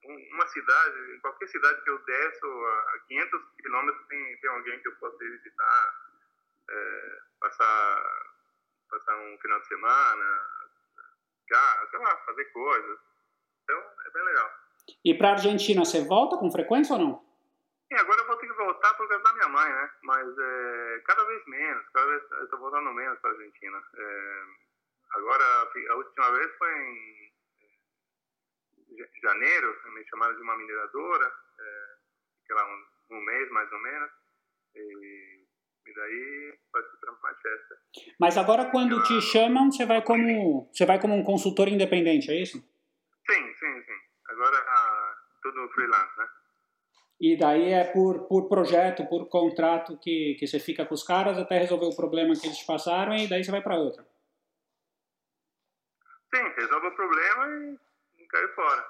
Uma 0.07 0.47
cidade, 0.47 1.15
em 1.15 1.19
qualquer 1.19 1.47
cidade 1.47 1.81
que 1.83 1.89
eu 1.89 1.99
desço, 1.99 2.45
a 2.45 2.99
500 3.07 3.41
quilômetros 3.61 4.07
tem, 4.07 4.37
tem 4.37 4.49
alguém 4.49 4.79
que 4.79 4.87
eu 4.87 4.95
posso 4.95 5.21
ir 5.21 5.31
visitar, 5.31 6.13
é, 6.69 7.19
passar, 7.41 8.33
passar 8.89 9.17
um 9.17 9.37
final 9.39 9.59
de 9.59 9.67
semana, 9.67 10.41
ficar, 11.43 11.87
sei 11.89 11.99
lá, 11.99 12.17
fazer 12.25 12.45
coisas. 12.45 12.99
Então, 13.63 13.77
é 14.05 14.09
bem 14.11 14.23
legal. 14.23 14.51
E 15.03 15.13
pra 15.13 15.31
Argentina, 15.31 15.83
você 15.83 16.05
volta 16.05 16.37
com 16.37 16.51
frequência 16.51 16.95
ou 16.95 17.01
não? 17.01 17.27
E 17.89 17.95
agora 17.95 18.21
eu 18.21 18.27
vou 18.27 18.37
ter 18.37 18.47
que 18.47 18.53
voltar 18.53 18.93
por 18.95 19.07
causa 19.07 19.23
da 19.23 19.33
minha 19.33 19.47
mãe, 19.47 19.71
né? 19.71 19.89
Mas 20.03 20.27
é, 20.37 21.01
cada 21.05 21.23
vez 21.25 21.45
menos, 21.47 21.87
cada 21.93 22.05
vez 22.07 22.23
eu 22.31 22.49
tô 22.49 22.57
voltando 22.57 22.93
menos 22.93 23.19
para 23.19 23.31
Argentina. 23.31 23.83
É, 23.93 24.43
agora, 25.11 25.43
a 25.89 25.95
última 25.95 26.31
vez 26.31 26.57
foi 26.57 26.73
em 26.73 27.26
ja- 28.97 29.07
janeiro, 29.21 29.75
me 29.93 30.05
chamaram 30.07 30.35
de 30.35 30.41
uma 30.41 30.57
mineradora, 30.57 31.25
é, 31.59 31.95
fiquei 32.41 32.55
lá 32.55 32.65
um, 32.65 33.17
um 33.17 33.21
mês 33.21 33.49
mais 33.51 33.71
ou 33.71 33.79
menos, 33.79 34.11
e, 34.75 35.45
e 35.87 35.93
daí 35.93 36.59
parti 36.71 36.89
para 36.99 37.11
Manchester. 37.13 37.77
Mas 38.19 38.37
agora 38.37 38.69
quando 38.71 39.01
te 39.03 39.21
chamam, 39.21 39.71
você 39.71 39.85
vai 39.85 40.01
como, 40.03 40.69
você 40.71 40.85
vai 40.85 40.99
como 40.99 41.15
um 41.15 41.23
consultor 41.23 41.67
independente, 41.67 42.31
é 42.31 42.41
isso? 42.41 42.57
Sim, 43.29 43.53
sim, 43.55 43.81
sim. 43.83 43.99
Agora 44.29 44.57
ah, 44.57 45.15
tudo 45.41 45.69
freelance, 45.69 46.17
né? 46.17 46.27
E 47.19 47.35
daí 47.35 47.71
é 47.71 47.83
por, 47.83 48.27
por 48.27 48.47
projeto, 48.47 49.07
por 49.07 49.27
contrato 49.27 49.97
que, 49.99 50.35
que 50.39 50.45
você 50.45 50.59
fica 50.59 50.85
com 50.85 50.93
os 50.93 51.03
caras 51.03 51.37
até 51.39 51.57
resolver 51.57 51.87
o 51.87 51.95
problema 51.95 52.35
que 52.35 52.45
eles 52.45 52.59
te 52.59 52.65
passaram 52.65 53.15
e 53.15 53.27
daí 53.27 53.43
você 53.43 53.49
vai 53.49 53.61
para 53.61 53.75
outra. 53.79 54.05
Sim, 56.35 56.43
resolve 56.55 56.87
o 56.87 56.95
problema 56.95 57.47
e, 57.47 57.79
e 58.27 58.29
caiu 58.29 58.49
fora. 58.53 58.85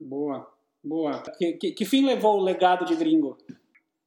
Boa, 0.00 0.52
boa. 0.82 1.22
Que, 1.38 1.52
que, 1.54 1.72
que 1.72 1.84
fim 1.86 2.04
levou 2.06 2.38
o 2.40 2.44
legado 2.44 2.84
de 2.84 2.96
gringo? 2.96 3.38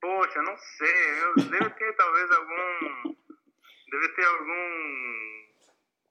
Poxa, 0.01 0.41
não 0.41 0.57
sei. 0.57 1.21
Eu 1.21 1.35
deve 1.35 1.69
ter 1.71 1.93
talvez 1.95 2.31
algum. 2.31 3.15
Deve 3.91 4.09
ter 4.09 4.25
algum 4.25 5.45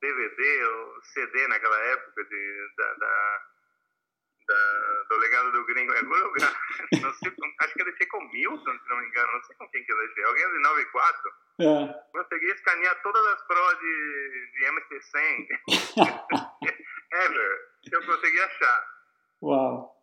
DVD 0.01 0.65
ou 0.65 1.03
CD 1.03 1.49
naquela 1.49 1.79
época 1.79 2.25
de, 2.25 2.69
da, 2.77 2.95
da, 2.95 3.43
da- 4.49 5.03
do 5.09 5.17
legado 5.19 5.53
do 5.53 5.65
gringo 5.67 5.93
algum 5.95 6.15
lugar. 6.27 6.61
Não 7.03 7.13
sei, 7.15 7.33
acho 7.61 7.75
que 7.75 7.81
eu 7.81 7.87
deixei 7.87 8.07
com 8.09 8.21
Milton, 8.33 8.79
se 8.79 8.89
não 8.89 8.99
me 8.99 9.07
engano. 9.07 9.33
Não 9.33 9.43
sei 9.45 9.57
com 9.57 9.69
quem 9.71 9.85
que 9.85 9.93
eu 9.93 9.99
deixei. 9.99 10.25
Alguém 10.25 10.53
de 10.53 10.59
94. 10.61 11.31
É. 11.61 11.95
Consegui 12.13 12.47
escanear 12.47 13.03
todas 13.03 13.25
as 13.27 13.43
provas 13.47 13.79
de, 13.79 14.51
de 14.53 14.67
MT-100 14.73 15.49
ever 17.13 17.61
eu 17.95 18.07
consegui 18.07 18.41
achar. 18.41 18.85
Uau. 19.43 19.95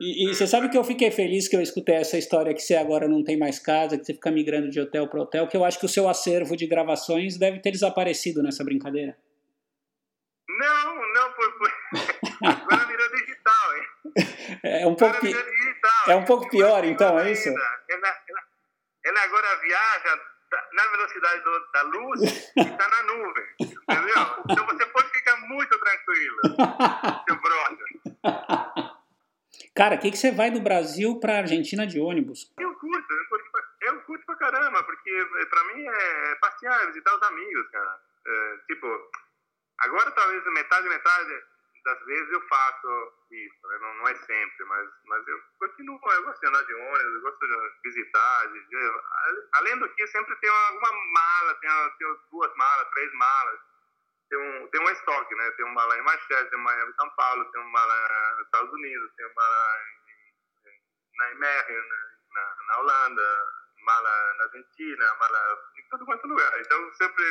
E, 0.00 0.30
e 0.30 0.34
você 0.34 0.46
sabe 0.46 0.68
que 0.68 0.78
eu 0.78 0.84
fiquei 0.84 1.10
feliz 1.10 1.48
que 1.48 1.56
eu 1.56 1.60
escutei 1.60 1.96
essa 1.96 2.16
história 2.18 2.52
que 2.54 2.60
você 2.60 2.74
agora 2.76 3.08
não 3.08 3.24
tem 3.24 3.36
mais 3.38 3.58
casa, 3.58 3.96
que 3.98 4.04
você 4.04 4.14
fica 4.14 4.30
migrando 4.30 4.70
de 4.70 4.80
hotel 4.80 5.08
para 5.08 5.20
hotel, 5.22 5.48
que 5.48 5.56
eu 5.56 5.64
acho 5.64 5.78
que 5.80 5.86
o 5.86 5.88
seu 5.88 6.08
acervo 6.08 6.56
de 6.56 6.66
gravações 6.66 7.38
deve 7.38 7.60
ter 7.60 7.70
desaparecido 7.72 8.42
nessa 8.42 8.62
brincadeira. 8.64 9.16
Não, 10.48 11.12
não, 11.14 11.32
por, 11.32 11.58
por... 11.58 11.72
agora 12.46 12.84
virou 12.86 13.08
digital, 13.16 13.76
hein? 13.76 13.84
É 14.62 14.86
um 14.86 14.94
pouco, 14.94 15.16
Agora 15.16 15.20
pi- 15.20 15.26
virou 15.28 15.44
digital. 15.50 16.04
é 16.08 16.16
um 16.16 16.24
pouco 16.24 16.48
pior, 16.50 16.84
então, 16.84 17.18
é 17.18 17.32
isso? 17.32 17.48
Ela, 17.48 17.78
ela, 17.88 18.42
ela 19.06 19.22
agora 19.24 19.56
viaja 19.60 20.20
na 20.72 20.86
velocidade 20.88 21.42
do- 21.42 21.72
da 21.72 21.82
luz 21.82 22.20
e 22.56 22.60
está 22.60 22.88
na 22.88 23.02
nuvem, 23.04 23.44
entendeu? 23.60 24.44
Então 24.50 24.66
você 24.66 24.86
pode 24.86 25.08
ficar 25.10 25.36
muito 25.48 25.76
tranquilo, 25.80 26.36
seu 27.26 27.40
brother. 27.40 28.94
Cara, 29.84 29.96
o 29.96 29.98
que, 30.00 30.10
que 30.10 30.16
você 30.16 30.32
vai 30.32 30.50
do 30.50 30.62
Brasil 30.64 31.20
pra 31.20 31.44
Argentina 31.44 31.86
de 31.86 32.00
ônibus? 32.00 32.50
Eu 32.58 32.72
curto, 32.76 33.12
eu 33.12 33.28
curto, 33.28 33.50
pra- 33.52 33.68
eu 33.82 34.00
curto 34.08 34.24
pra 34.24 34.36
caramba, 34.36 34.82
porque 34.82 35.10
eh, 35.10 35.44
pra 35.44 35.62
mim 35.64 35.84
é 35.86 36.34
passear, 36.36 36.86
visitar 36.86 37.14
os 37.14 37.22
amigos, 37.22 37.68
cara. 37.68 38.00
É, 38.26 38.56
tipo, 38.66 38.86
agora 39.80 40.10
talvez 40.12 40.42
metade, 40.54 40.88
metade 40.88 41.28
das 41.84 42.02
vezes 42.06 42.32
eu 42.32 42.40
faço 42.48 43.12
isso, 43.30 43.68
né? 43.68 43.78
não, 43.82 43.94
não 43.96 44.08
é 44.08 44.14
sempre, 44.14 44.64
mas, 44.64 44.88
mas 45.04 45.28
eu 45.28 45.38
continuo, 45.58 46.00
eu 46.02 46.24
gosto 46.24 46.40
de 46.40 46.46
andar 46.46 46.62
de 46.64 46.72
ônibus, 46.72 47.14
eu 47.16 47.20
gosto 47.20 47.46
de 47.46 47.90
visitar, 47.90 48.52
de, 48.54 48.60
de- 48.66 49.00
além 49.52 49.78
do 49.80 49.88
que 49.90 50.06
sempre 50.06 50.34
tem 50.36 50.48
alguma 50.48 50.92
mala, 51.12 51.54
tem, 51.60 51.68
tem 51.98 52.08
duas 52.32 52.56
malas, 52.56 52.88
três 52.94 53.12
malas, 53.12 53.60
um, 54.84 54.86
tem 54.86 54.92
um 54.94 54.96
estoque, 54.96 55.34
né? 55.34 55.50
Tem 55.56 55.64
uma 55.66 55.74
mala 55.74 55.98
em 55.98 56.02
Manchester, 56.02 56.50
tem 56.50 56.58
uma 56.58 56.72
em 56.74 56.92
São 56.94 57.10
Paulo, 57.16 57.44
tem 57.46 57.60
uma 57.60 57.70
mala 57.70 58.34
nos 58.36 58.44
Estados 58.46 58.72
Unidos, 58.72 59.10
tem 59.16 59.26
uma 59.26 59.34
mala 59.34 59.76
em, 59.80 61.18
na 61.18 61.30
Imerre, 61.32 61.74
na, 62.34 62.54
na 62.68 62.78
Holanda, 62.80 63.46
mala 63.84 64.34
na 64.38 64.44
Argentina, 64.44 65.14
mala 65.20 65.58
em 65.78 65.88
todo 65.88 66.04
quanto 66.04 66.26
lugar. 66.26 66.60
Então 66.60 66.92
sempre 66.94 67.24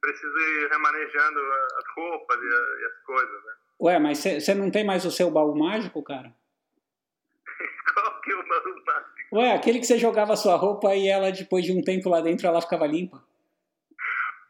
preciso 0.00 0.38
ir 0.38 0.68
remanejando 0.70 1.40
as 1.78 1.84
roupas 1.96 2.38
e, 2.42 2.46
a- 2.46 2.80
e 2.80 2.84
as 2.84 2.98
coisas, 3.04 3.44
né? 3.44 3.52
Ué, 3.80 3.98
mas 3.98 4.18
você 4.18 4.54
não 4.54 4.70
tem 4.70 4.84
mais 4.84 5.04
o 5.04 5.10
seu 5.10 5.30
baú 5.30 5.56
mágico, 5.56 6.02
cara? 6.02 6.32
Qual 7.94 8.20
que 8.20 8.32
é 8.32 8.34
o 8.36 8.46
Baú 8.48 8.84
Mágico? 8.86 9.14
Ué, 9.36 9.52
aquele 9.54 9.78
que 9.80 9.86
você 9.86 9.98
jogava 9.98 10.36
sua 10.36 10.56
roupa 10.56 10.94
e 10.94 11.08
ela, 11.08 11.30
depois 11.32 11.64
de 11.64 11.72
um 11.72 11.82
tempo 11.82 12.08
lá 12.08 12.20
dentro, 12.20 12.46
ela 12.46 12.60
ficava 12.62 12.86
limpa. 12.86 13.16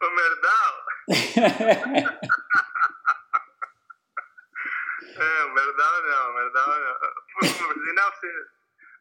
O 0.01 0.09
Merdal? 0.15 0.74
É, 5.17 5.43
o 5.45 5.53
Merdal 5.53 6.03
não, 6.03 6.29
o 6.29 6.33
Merdal 6.35 6.67
não. 6.67 7.93
Não, 7.93 8.13
se- 8.15 8.45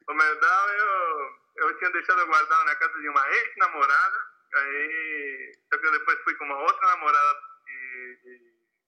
o 0.09 0.15
Merdal 0.15 0.69
eu, 0.71 1.31
eu 1.57 1.79
tinha 1.79 1.91
deixado 1.91 2.27
guardado 2.27 2.65
na 2.67 2.75
casa 2.77 2.99
de 3.01 3.09
uma 3.09 3.29
ex-namorada, 3.31 4.19
aí 4.55 5.53
só 5.73 5.79
que 5.79 5.87
eu 5.87 5.93
depois 5.93 6.19
fui 6.23 6.35
com 6.37 6.45
uma 6.45 6.59
outra 6.59 6.87
namorada 6.89 7.39
e, 7.69 8.41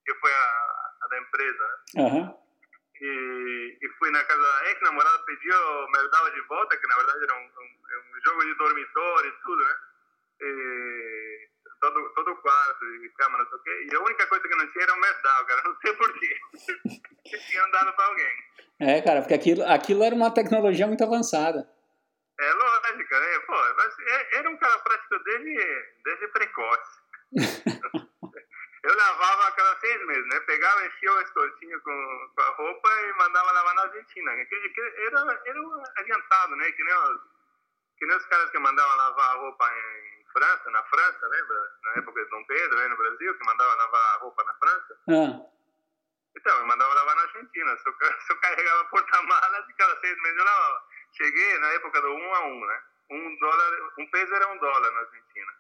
que 0.05 0.15
foi 0.21 0.33
a, 0.33 0.91
a 1.03 1.09
da 1.09 1.19
empresa, 1.19 1.67
né? 1.95 2.03
Aham. 2.07 2.35
E, 3.01 3.79
e 3.83 3.89
fui 3.99 4.11
na 4.11 4.23
casa 4.25 4.41
da 4.43 4.67
ex-namorada, 4.71 5.19
pedi 5.25 5.51
o 5.53 5.89
Merdal 5.89 6.31
de 6.31 6.41
volta, 6.43 6.77
que 6.77 6.87
na 6.87 6.97
verdade 6.97 7.25
era 7.25 7.35
um, 7.35 7.45
um- 7.45 7.77
um 8.17 8.21
jogo 8.25 8.45
de 8.45 8.55
dormitório 8.55 9.29
e 9.31 9.43
tudo, 9.43 9.65
né? 9.65 9.77
E 10.43 11.06
todo, 11.93 12.09
todo 12.15 12.31
o 12.33 12.37
quarto 12.37 12.85
e 12.85 13.09
cama, 13.11 13.39
não 13.39 13.47
sei 13.49 13.59
o 13.59 13.63
quê. 13.63 13.89
E 13.91 13.97
a 13.97 14.01
única 14.01 14.27
coisa 14.27 14.49
que 14.49 14.57
não 14.57 14.73
tinha 14.73 14.85
era 14.85 14.95
o 14.95 15.01
Merdal, 15.01 15.47
cara, 15.47 15.63
não 15.69 15.77
sei 15.81 15.93
porquê. 15.95 16.37
Tinham 17.49 17.71
dado 17.71 17.93
pra 17.95 18.05
alguém. 18.07 18.45
É, 18.81 19.01
cara, 19.03 19.21
porque 19.21 19.35
aquilo, 19.35 19.65
aquilo 19.65 20.05
era 20.05 20.15
uma 20.15 20.33
tecnologia 20.33 20.87
muito 20.87 21.05
avançada. 21.05 21.69
É 22.39 22.53
lógico, 22.53 23.15
né? 23.15 23.39
Pô, 23.47 23.75
mas 23.77 23.99
é- 23.99 24.37
era 24.39 24.51
um 24.51 24.57
cara 24.59 24.79
prático 24.81 25.19
desde, 25.25 25.87
desde 26.05 26.29
precoce. 26.29 27.01
Eu 28.85 28.95
lavava 28.97 29.49
a 29.49 29.53
cada 29.53 29.81
seis 29.81 30.07
meses, 30.07 30.27
né? 30.29 30.39
Pegava, 30.41 30.87
enchia 30.87 31.13
o 31.13 31.21
estortinho 31.21 31.81
com, 31.81 32.31
com 32.37 32.41
a 32.41 32.49
roupa 32.51 32.89
e 33.01 33.13
mandava 33.15 33.51
lavar 33.51 33.75
na 33.75 33.83
Argentina. 33.83 34.33
Que, 34.45 34.69
que 34.69 34.81
era, 34.81 35.43
era 35.45 35.61
um 35.61 35.83
adiantado, 35.97 36.55
né? 36.55 36.71
Que 36.71 36.85
nem, 36.85 36.95
os, 36.95 37.21
que 37.99 38.07
nem 38.07 38.17
os 38.17 38.27
caras 38.27 38.49
que 38.51 38.59
mandavam 38.61 38.97
lavar 38.97 39.31
a 39.31 39.39
roupa 39.41 39.69
em 39.73 40.16
França, 40.37 40.71
na 40.71 40.83
França, 40.85 41.27
lembra? 41.29 41.73
Na 41.85 41.91
época 41.93 42.23
de 42.23 42.31
Dom 42.31 42.45
Pedro, 42.45 42.79
aí 42.79 42.89
no 42.91 42.97
Brasil, 42.99 43.39
que 43.39 43.47
mandava 43.47 43.75
lavar 43.75 44.21
roupa 44.21 44.45
na 44.45 44.55
França. 44.55 44.99
Ah, 45.09 45.47
Então, 46.37 46.59
eu 46.59 46.67
mandava 46.67 46.93
lavar 46.93 47.17
na 47.17 47.23
Argentina. 47.23 47.77
Se 47.79 47.89
eu, 47.89 47.95
se 48.21 48.33
eu 48.33 48.41
carregava 48.41 48.85
porta-malas, 48.87 49.67
de 49.67 49.75
cada 49.75 49.99
seis 50.01 50.21
meses 50.21 50.39
eu 50.39 50.45
lavava. 50.45 50.83
Cheguei 51.17 51.59
na 51.59 51.69
época 51.69 52.03
do 52.03 52.13
um 52.13 52.35
a 52.35 52.45
um, 52.49 52.67
né? 52.67 52.83
Um 53.11 53.39
dólar, 53.39 53.91
um 53.99 54.11
peso 54.11 54.35
era 54.35 54.49
um 54.49 54.59
dólar 54.59 54.91
na 54.91 55.01
Argentina. 55.01 55.53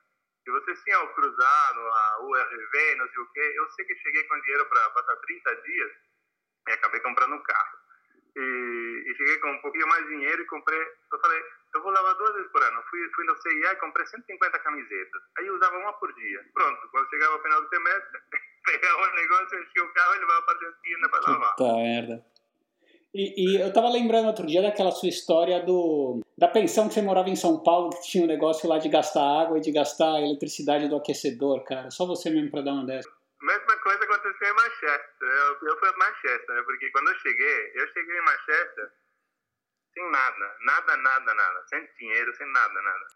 E 0.47 0.51
você 0.51 0.75
tinha 0.85 1.01
o 1.01 1.15
cruzado, 1.15 1.81
a 1.81 2.19
URV, 2.21 2.95
não 2.97 3.09
sei 3.09 3.23
o 3.23 3.33
quê. 3.33 3.53
Eu 3.57 3.71
sei 3.71 3.85
que 3.87 3.97
cheguei 3.97 4.25
com 4.25 4.41
dinheiro 4.43 4.67
para 4.67 4.91
passar 4.91 5.17
30 5.17 5.57
dias 5.63 5.93
e 6.69 6.73
acabei 6.73 7.01
comprando 7.01 7.35
um 7.35 7.43
carro. 7.43 7.79
E, 8.37 9.05
e 9.07 9.15
cheguei 9.17 9.39
com 9.39 9.51
um 9.51 9.61
pouquinho 9.63 9.89
mais 9.89 10.05
de 10.05 10.11
dinheiro 10.11 10.43
e 10.43 10.47
comprei. 10.47 10.81
Eu 11.13 11.19
falei, 11.21 11.43
eu 11.77 11.83
vou 11.83 11.93
lavar 11.93 12.15
duas 12.17 12.35
vezes 12.35 12.51
por 12.51 12.63
ano. 12.63 12.83
Fui, 12.91 12.99
fui 13.15 13.25
no 13.27 13.37
CIA 13.37 13.73
e 13.73 13.77
comprei 13.77 14.07
150 14.07 14.59
camisetas. 14.61 15.23
Aí 15.39 15.47
eu 15.47 15.55
usava 15.55 15.77
uma 15.77 15.93
por 15.95 16.13
dia. 16.15 16.41
Pronto, 16.55 16.89
quando 16.91 17.11
chegava 17.11 17.35
ao 17.35 17.43
final 17.43 17.63
do 17.63 17.69
semestre, 17.69 18.19
pegava 18.65 19.03
o 19.03 19.15
negócio, 19.15 19.59
enchia 19.59 19.85
o 19.85 19.93
carro 19.93 20.15
e 20.15 20.19
levava 20.19 20.43
para 20.43 20.55
Argentina 20.55 21.09
para 21.09 21.33
lavar. 21.33 21.57
puta 21.57 21.75
merda. 21.75 22.25
E, 23.15 23.57
e 23.57 23.61
eu 23.63 23.73
tava 23.73 23.89
lembrando 23.89 24.27
outro 24.27 24.47
dia 24.47 24.61
daquela 24.61 24.91
sua 24.91 25.09
história 25.09 25.65
do 25.65 26.21
da 26.37 26.49
pensão 26.49 26.87
que 26.87 26.93
você 26.93 27.01
morava 27.01 27.31
em 27.31 27.37
São 27.37 27.63
Paulo, 27.63 27.89
que 27.89 28.03
tinha 28.03 28.25
um 28.25 28.27
negócio 28.27 28.69
lá 28.69 28.77
de 28.77 28.91
gastar 28.91 29.23
água 29.23 29.57
e 29.57 29.63
de 29.63 29.73
gastar 29.73 30.17
a 30.17 30.21
eletricidade 30.21 30.87
do 30.87 30.97
aquecedor, 30.97 31.65
cara. 31.65 31.91
Só 31.91 32.07
você 32.07 32.29
mesmo 32.29 32.51
pra 32.51 32.61
dar 32.61 32.73
uma 32.73 32.85
dessa. 32.85 33.09
Mesma 33.41 33.77
coisa 33.79 34.05
aconteceu 34.05 34.49
em 34.49 34.55
Manchester. 34.55 35.29
Eu, 35.29 35.69
eu 35.69 35.79
fui 35.79 35.89
a 35.89 35.97
Manchester, 35.97 36.57
né? 36.57 36.63
Porque 36.63 36.91
quando 36.91 37.09
eu 37.09 37.15
cheguei, 37.21 37.73
eu 37.75 37.89
cheguei 37.89 38.19
em 38.19 38.25
Manchester 38.25 38.91
sem 39.97 40.11
nada, 40.11 40.57
nada, 40.61 40.97
nada, 40.99 41.35
nada, 41.35 41.65
sem 41.69 41.89
dinheiro, 41.99 42.35
sem 42.37 42.47
nada, 42.53 42.83
nada. 42.83 43.07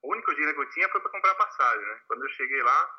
O 0.00 0.12
único 0.12 0.32
dinheiro 0.32 0.54
que 0.54 0.60
eu 0.62 0.70
tinha 0.70 0.88
foi 0.90 1.00
para 1.00 1.10
comprar 1.10 1.34
passagem, 1.34 1.84
né? 1.88 2.00
Quando 2.06 2.22
eu 2.24 2.28
cheguei 2.30 2.62
lá, 2.62 2.90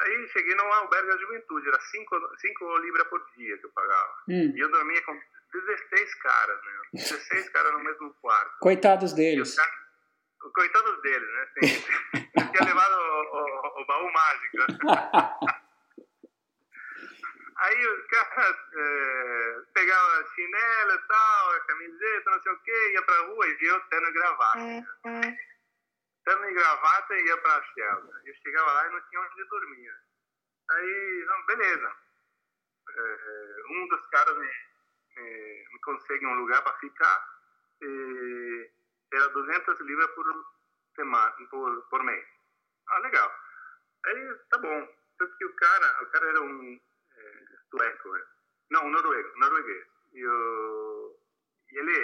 aí 0.00 0.28
cheguei 0.28 0.54
no 0.54 0.62
albergue 0.72 1.08
da 1.08 1.18
juventude, 1.18 1.68
era 1.68 1.78
5 1.80 2.76
libras 2.78 3.06
por 3.08 3.22
dia 3.36 3.58
que 3.58 3.66
eu 3.66 3.72
pagava. 3.72 4.14
Hum, 4.30 4.52
E 4.56 4.58
eu 4.58 4.70
dormia 4.70 5.02
com 5.02 5.20
16 5.52 6.14
caras, 6.14 6.64
né? 6.64 6.80
16 6.94 7.48
caras 7.50 7.72
no 7.74 7.80
mesmo 7.80 8.14
quarto. 8.22 8.56
coitados 8.60 9.10
os 9.10 9.16
deles. 9.16 9.54
coitados 10.54 11.02
deles, 11.02 11.28
né? 11.30 11.42
Assim, 11.42 11.84
eu 12.40 12.52
tinha 12.52 12.64
levado 12.68 12.92
o, 12.94 13.36
o, 13.36 13.82
o 13.82 13.86
baú 13.86 14.10
mágico. 14.10 14.56
Aí 17.64 17.86
os 17.86 18.06
caras 18.08 18.56
eh, 18.74 19.62
pegavam 19.72 20.26
chinelo 20.34 20.92
e 20.92 21.06
tal, 21.08 21.50
a 21.52 21.60
camiseta, 21.60 22.30
não 22.30 22.42
sei 22.42 22.52
o 22.52 22.58
quê, 22.60 22.92
ia 22.92 23.02
pra 23.02 23.26
rua 23.26 23.46
e 23.46 23.64
eu 23.64 23.80
terno 23.88 24.08
e 24.08 24.12
gravata. 24.12 24.58
Terno 26.24 26.50
e 26.50 26.52
gravata 26.52 27.18
e 27.18 27.26
ia 27.26 27.36
pra 27.38 27.62
Shell. 27.62 28.10
Eu 28.26 28.34
chegava 28.34 28.70
lá 28.70 28.86
e 28.86 28.92
não 28.92 29.00
tinha 29.08 29.20
onde 29.22 29.44
dormir. 29.44 29.92
Aí, 30.72 31.24
não, 31.26 31.46
beleza. 31.46 31.96
Eh, 32.90 33.62
um 33.70 33.88
dos 33.88 34.06
caras 34.08 34.36
me, 34.36 34.50
me, 35.16 35.68
me 35.72 35.80
consegue 35.80 36.26
um 36.26 36.34
lugar 36.34 36.62
para 36.62 36.78
ficar. 36.78 37.28
E 37.80 38.70
era 39.10 39.28
200 39.28 39.80
libras 39.80 40.10
por 40.10 40.26
semana, 40.94 41.34
por, 41.48 41.82
por 41.88 42.02
mês. 42.04 42.26
Ah, 42.88 42.98
legal. 42.98 43.34
Aí, 44.04 44.34
tá 44.50 44.58
bom. 44.58 44.86
Só 45.16 45.26
que 45.38 45.44
o 45.46 45.56
cara, 45.56 46.02
o 46.02 46.06
cara 46.10 46.28
era 46.28 46.42
um 46.42 46.80
é, 46.80 46.93
sueco, 47.76 48.08
não, 48.70 48.88
noruego, 48.88 49.38
norueguês. 49.38 49.86
E, 50.12 50.26
o, 50.26 51.16
e 51.72 51.78
ele, 51.78 51.94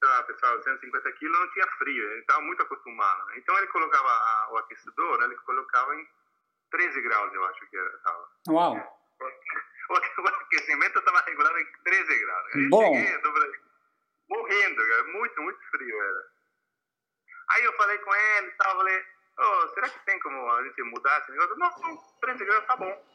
sei 0.00 0.08
lá, 0.08 0.22
pessoal, 0.24 0.62
150 0.62 1.12
quilos, 1.12 1.38
não 1.38 1.50
tinha 1.52 1.66
frio, 1.78 2.10
ele 2.10 2.20
estava 2.20 2.40
muito 2.40 2.62
acostumado. 2.62 3.26
né? 3.26 3.34
Então 3.38 3.56
ele 3.58 3.66
colocava 3.68 4.08
a- 4.08 4.48
o 4.52 4.56
aquecedor, 4.58 5.18
né? 5.18 5.26
ele 5.26 5.36
colocava 5.36 5.94
em 5.96 6.08
13 6.70 7.00
graus, 7.02 7.32
eu 7.34 7.44
acho 7.46 7.66
que 7.68 7.76
era. 7.76 8.00
Uau. 8.48 8.98
O 9.90 9.94
o 10.22 10.28
aquecimento 10.28 10.98
estava 10.98 11.20
regulado 11.22 11.58
em 11.58 11.66
13 11.84 12.18
graus. 12.18 12.54
Aí 12.54 12.68
Bom. 12.68 12.94
cheguei, 12.94 13.20
morrendo, 14.28 14.76
cara, 14.88 15.04
muito, 15.04 15.42
muito 15.42 15.70
frio 15.70 16.02
era. 16.02 16.24
Aí 17.50 17.64
eu 17.64 17.72
falei 17.72 17.96
com 17.98 18.14
ele 18.14 18.46
e 18.48 18.56
tal, 18.58 18.76
falei, 18.76 19.04
"Ô, 19.38 19.68
será 19.68 19.88
que 19.88 19.98
tem 20.04 20.20
como 20.20 20.50
a 20.50 20.62
gente 20.62 20.82
mudar 20.82 21.18
esse 21.20 21.30
negócio? 21.32 21.56
Não, 21.56 21.70
não, 21.80 21.96
13 22.20 22.44
graus 22.44 22.66
tá 22.66 22.76
bom. 22.76 23.06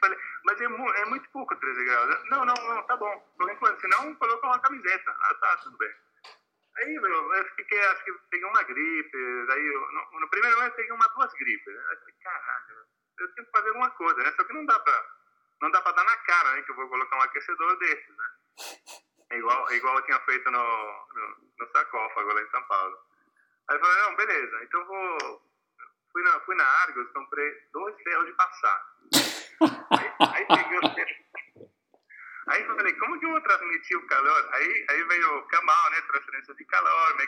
Falei, 0.00 0.18
mas 0.44 0.60
é, 0.60 0.68
mu- 0.68 0.94
é 0.94 1.04
muito 1.06 1.28
pouco 1.30 1.54
13 1.56 1.84
graus. 1.84 2.24
Não, 2.30 2.44
não, 2.44 2.54
não, 2.54 2.82
tá 2.84 2.96
bom. 2.96 3.34
Enquanto, 3.40 3.80
senão 3.80 4.14
coloca 4.16 4.46
uma 4.46 4.58
camiseta. 4.60 5.10
Ah, 5.20 5.34
tá, 5.34 5.56
tudo 5.58 5.76
bem. 5.78 5.94
Aí, 6.76 6.98
meu, 7.00 7.34
eu 7.34 7.44
fiquei, 7.56 7.78
acho 7.86 8.04
que 8.04 8.12
peguei 8.30 8.46
uma 8.48 8.62
gripe, 8.62 9.46
daí, 9.46 9.66
eu, 9.66 9.92
no, 9.92 10.20
no 10.20 10.28
primeiro 10.28 10.56
mês 10.58 10.68
eu 10.70 10.74
peguei 10.76 10.92
uma, 10.92 11.06
duas 11.08 11.32
gripes. 11.34 11.68
Aí 11.68 11.74
eu 11.94 11.98
falei, 11.98 12.14
caralho, 12.22 12.76
eu 13.20 13.34
tenho 13.34 13.46
que 13.46 13.52
fazer 13.52 13.68
alguma 13.68 13.90
coisa, 13.90 14.22
né? 14.22 14.32
Só 14.36 14.44
que 14.44 14.52
não 14.54 14.64
dá 14.66 14.78
pra, 14.80 15.06
não 15.60 15.70
dá 15.70 15.80
pra 15.82 15.92
dar 15.92 16.04
na 16.04 16.16
cara, 16.18 16.52
né? 16.54 16.62
Que 16.62 16.70
eu 16.70 16.76
vou 16.76 16.88
colocar 16.88 17.16
um 17.16 17.22
aquecedor 17.22 17.76
desses, 17.78 18.16
né? 18.16 18.30
É 19.30 19.38
igual, 19.38 19.70
é 19.70 19.76
igual 19.76 19.96
eu 19.96 20.02
tinha 20.02 20.20
feito 20.20 20.50
no, 20.50 21.06
no, 21.14 21.36
no 21.58 21.66
sarcófago 21.72 22.32
lá 22.32 22.42
em 22.42 22.50
São 22.50 22.62
Paulo. 22.64 22.98
Aí 23.68 23.76
eu 23.76 23.80
falei, 23.80 24.02
não, 24.02 24.16
beleza, 24.16 24.64
então 24.64 24.84
vou... 24.86 25.52
Fui 26.12 26.22
na, 26.24 26.40
fui 26.40 26.54
na 26.54 26.64
Argos, 26.64 27.10
comprei 27.12 27.50
dois 27.72 27.94
ferros 28.02 28.26
de 28.26 28.32
passar. 28.34 28.86
Aí, 30.20 30.46
peguei. 30.46 31.22
Aí 32.48 32.62
eu 32.62 32.76
falei, 32.76 32.92
como 32.94 33.18
que 33.20 33.26
eu 33.26 33.30
vou 33.30 33.40
transmitir 33.40 33.96
o 33.96 34.06
calor? 34.06 34.48
Aí, 34.54 34.86
aí 34.90 35.04
veio 35.04 35.38
o 35.38 35.42
Kamal, 35.46 35.90
né? 35.90 36.00
Transferência 36.02 36.54
de 36.54 36.64
calor, 36.66 37.16
né? 37.16 37.26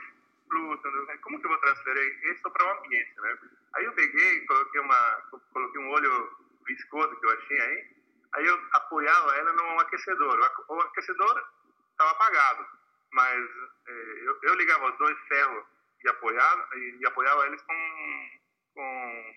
como 1.23 1.41
que 1.41 1.47
eu 1.47 1.51
vou 1.51 1.59
transferir 1.59 2.33
isso 2.33 2.51
para 2.51 2.65
o 2.67 2.79
ambiente, 2.79 3.13
né? 3.21 3.39
Aí 3.75 3.85
eu 3.85 3.93
peguei, 3.93 4.41
coloquei, 4.47 4.81
uma, 4.81 5.23
coloquei 5.53 5.81
um 5.81 5.91
óleo 5.91 6.37
viscoso 6.67 7.17
que 7.19 7.27
eu 7.27 7.31
achei 7.39 7.61
aí, 7.61 7.97
aí 8.35 8.47
eu 8.47 8.61
apoiava 8.73 9.35
ela 9.37 9.53
num 9.53 9.81
aquecedor. 9.81 10.39
O 10.39 10.45
aque- 10.45 10.63
O 10.69 10.81
aquecedor 10.81 11.45
estava 11.91 12.11
apagado, 12.13 12.67
mas 13.13 13.41
eh, 13.89 14.19
eu, 14.27 14.39
eu 14.43 14.55
ligava 14.55 14.91
os 14.91 14.99
dois 14.99 15.19
ferros 15.29 15.65
e 16.05 16.09
apoiava, 16.09 16.69
e, 16.77 16.99
e 17.01 17.07
apoiava 17.07 17.47
eles 17.47 17.63
com, 17.63 18.31
com, 18.75 19.35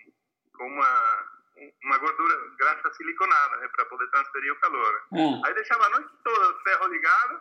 com 0.56 0.66
uma, 0.68 1.37
uma 1.84 1.98
gordura 1.98 2.34
graxa 2.58 2.92
siliconada, 2.94 3.56
né? 3.58 3.68
Para 3.68 3.84
poder 3.86 4.08
transferir 4.10 4.52
o 4.52 4.60
calor. 4.60 5.02
Ah, 5.12 5.46
Aí 5.48 5.54
deixava 5.54 5.86
a 5.86 5.90
noite 5.90 6.10
toda 6.24 6.48
o 6.50 6.60
ferro 6.62 6.86
ligado 6.88 7.40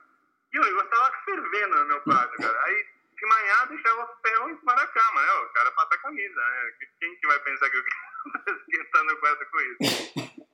e 0.53 0.59
o 0.59 0.63
negócio 0.63 0.85
estava 0.89 1.15
fervendo 1.25 1.75
no 1.79 1.85
meu 1.85 2.01
quarto, 2.01 2.35
cara. 2.41 2.63
Aí 2.65 2.85
de 3.17 3.25
manhã 3.25 3.67
deixava 3.69 4.03
o 4.03 4.27
ferro 4.27 4.49
em 4.49 4.57
cima 4.59 4.75
da 4.75 4.87
cama, 4.87 5.21
né? 5.21 5.31
O 5.33 5.49
cara 5.53 5.71
passa 5.71 5.95
a 5.95 5.97
camisa, 5.99 6.35
né? 6.35 6.73
Quem 6.99 7.15
que 7.15 7.27
vai 7.27 7.39
pensar 7.39 7.69
que 7.69 7.77
eu 7.77 7.83
tô 8.45 8.51
esquentando 8.53 9.13
o 9.13 9.17
quarto 9.17 9.45
com 9.51 9.59
isso? 9.59 10.37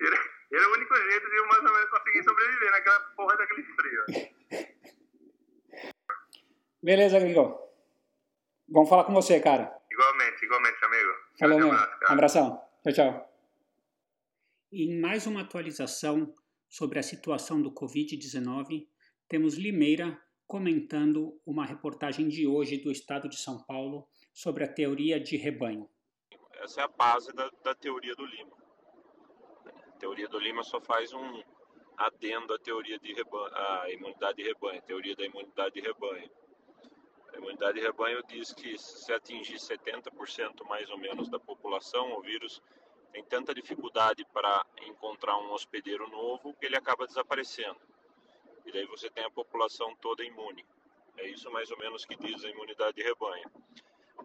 Era, 0.00 0.16
era 0.52 0.68
o 0.68 0.72
único 0.74 0.94
jeito 0.94 1.28
de 1.28 1.36
eu 1.36 1.46
mais 1.48 1.58
ou 1.64 1.72
menos 1.72 1.90
conseguir 1.90 2.22
sobreviver 2.22 2.70
naquela 2.70 3.00
porra 3.16 3.36
daquele 3.36 3.64
frio. 3.64 4.04
beleza, 6.80 7.18
gringo. 7.18 7.58
Vamos 8.68 8.88
falar 8.88 9.02
com 9.04 9.12
você, 9.12 9.40
cara. 9.40 9.72
Igualmente, 9.90 10.44
igualmente, 10.44 10.84
amigo. 10.84 11.12
Falou, 11.40 11.58
meu. 11.58 11.70
cara. 11.70 11.98
Abração. 12.06 12.67
Tchau, 12.82 12.92
tchau. 12.92 13.32
Em 14.70 15.00
mais 15.00 15.26
uma 15.26 15.40
atualização 15.40 16.32
sobre 16.68 17.00
a 17.00 17.02
situação 17.02 17.60
do 17.60 17.72
Covid-19, 17.72 18.86
temos 19.28 19.56
Limeira 19.56 20.16
comentando 20.46 21.40
uma 21.44 21.66
reportagem 21.66 22.28
de 22.28 22.46
hoje 22.46 22.78
do 22.78 22.92
Estado 22.92 23.28
de 23.28 23.36
São 23.36 23.60
Paulo 23.64 24.06
sobre 24.32 24.62
a 24.62 24.72
teoria 24.72 25.18
de 25.18 25.36
rebanho. 25.36 25.90
Essa 26.54 26.82
é 26.82 26.84
a 26.84 26.88
base 26.88 27.32
da, 27.32 27.50
da 27.64 27.74
teoria 27.74 28.14
do 28.14 28.24
Lima. 28.24 28.56
A 29.66 29.92
teoria 29.98 30.28
do 30.28 30.38
Lima 30.38 30.62
só 30.62 30.80
faz 30.80 31.12
um 31.12 31.42
adendo 31.96 32.54
à 32.54 32.58
teoria 32.60 32.98
de 33.00 33.12
rebanho, 33.12 33.54
à 33.56 33.90
imunidade 33.90 34.36
de 34.36 34.44
rebanho, 34.44 34.78
a 34.78 34.82
teoria 34.82 35.16
da 35.16 35.24
imunidade 35.24 35.74
de 35.74 35.80
rebanho. 35.80 36.30
A 37.38 37.40
imunidade 37.40 37.78
de 37.78 37.86
rebanho 37.86 38.20
diz 38.24 38.52
que 38.52 38.76
se 38.76 39.12
atingir 39.12 39.58
70% 39.58 40.64
mais 40.64 40.90
ou 40.90 40.98
menos 40.98 41.28
da 41.28 41.38
população, 41.38 42.18
o 42.18 42.20
vírus 42.20 42.60
tem 43.12 43.22
tanta 43.22 43.54
dificuldade 43.54 44.24
para 44.32 44.66
encontrar 44.82 45.38
um 45.38 45.52
hospedeiro 45.52 46.10
novo 46.10 46.52
que 46.54 46.66
ele 46.66 46.76
acaba 46.76 47.06
desaparecendo. 47.06 47.78
E 48.66 48.72
daí 48.72 48.84
você 48.86 49.08
tem 49.08 49.24
a 49.24 49.30
população 49.30 49.94
toda 50.00 50.24
imune. 50.24 50.66
É 51.16 51.28
isso 51.28 51.48
mais 51.52 51.70
ou 51.70 51.78
menos 51.78 52.04
que 52.04 52.16
diz 52.16 52.44
a 52.44 52.50
imunidade 52.50 52.96
de 52.96 53.04
rebanho. 53.04 53.48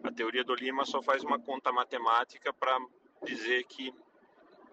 A 0.02 0.10
teoria 0.10 0.42
do 0.42 0.54
Lima 0.54 0.84
só 0.84 1.00
faz 1.00 1.22
uma 1.22 1.38
conta 1.38 1.70
matemática 1.70 2.52
para 2.52 2.76
dizer 3.22 3.62
que 3.64 3.94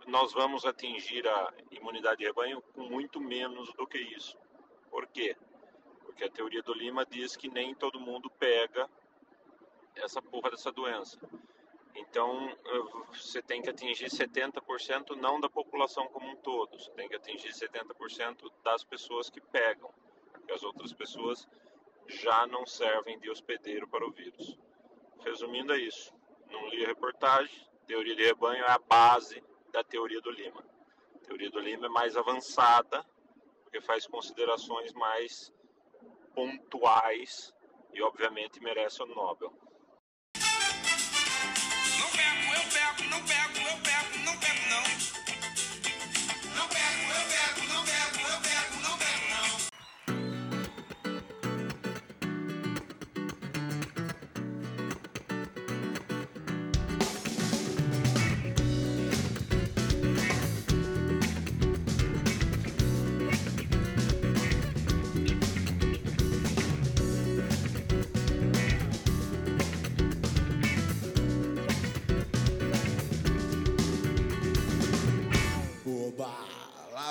nós 0.08 0.34
vamos 0.34 0.66
atingir 0.66 1.28
a 1.28 1.54
imunidade 1.70 2.18
de 2.18 2.26
rebanho 2.26 2.60
com 2.74 2.82
muito 2.90 3.22
menos 3.22 3.72
do 3.74 3.86
que 3.86 4.00
isso. 4.00 4.36
Por 4.90 5.06
quê? 5.06 5.38
Porque 6.12 6.26
a 6.26 6.30
teoria 6.30 6.62
do 6.62 6.74
Lima 6.74 7.06
diz 7.06 7.36
que 7.36 7.48
nem 7.50 7.74
todo 7.74 8.00
mundo 8.00 8.30
pega 8.30 8.90
essa 9.96 10.22
porra 10.22 10.52
dessa 10.52 10.72
doença. 10.72 11.18
Então, 11.96 12.56
você 13.12 13.42
tem 13.42 13.62
que 13.62 13.70
atingir 13.70 14.06
70% 14.06 15.16
não 15.16 15.40
da 15.40 15.50
população 15.50 16.08
como 16.08 16.30
um 16.30 16.36
todo, 16.36 16.80
você 16.80 16.92
tem 16.92 17.10
que 17.10 17.16
atingir 17.16 17.50
70% 17.50 18.52
das 18.64 18.84
pessoas 18.84 19.30
que 19.30 19.42
pegam, 19.42 19.90
porque 20.32 20.52
as 20.52 20.64
outras 20.64 20.94
pessoas 20.94 21.48
já 22.08 22.46
não 22.48 22.66
servem 22.66 23.20
de 23.20 23.30
hospedeiro 23.30 23.88
para 23.88 24.06
o 24.06 24.12
vírus. 24.12 24.58
Resumindo, 25.20 25.74
é 25.74 25.80
isso. 25.80 26.14
Não 26.50 26.68
li 26.70 26.84
a 26.84 26.88
reportagem, 26.88 27.68
teoria 27.88 28.16
de 28.16 28.24
rebanho 28.24 28.64
é 28.64 28.72
a 28.72 28.80
base 28.80 29.44
da 29.72 29.84
teoria 29.84 30.22
do 30.22 30.32
Lima. 30.32 30.64
A 31.16 31.20
teoria 31.20 31.50
do 31.50 31.60
Lima 31.60 31.88
é 31.88 31.90
mais 31.90 32.16
avançada, 32.16 33.06
porque 33.64 33.82
faz 33.82 34.08
considerações 34.08 34.94
mais 34.94 35.54
pontuais 36.34 37.54
e, 37.94 38.02
obviamente, 38.02 38.62
merece 38.62 39.02
o 39.04 39.06
Nobel. 39.06 39.52
Lá 42.00 42.08
vem 44.48 44.72
ela, 44.72 45.11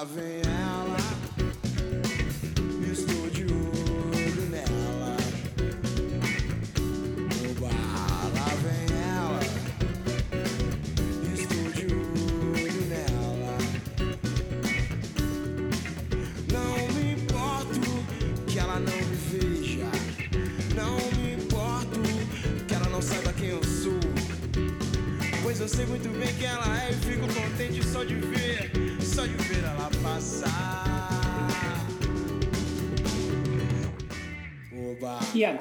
estou 0.02 0.49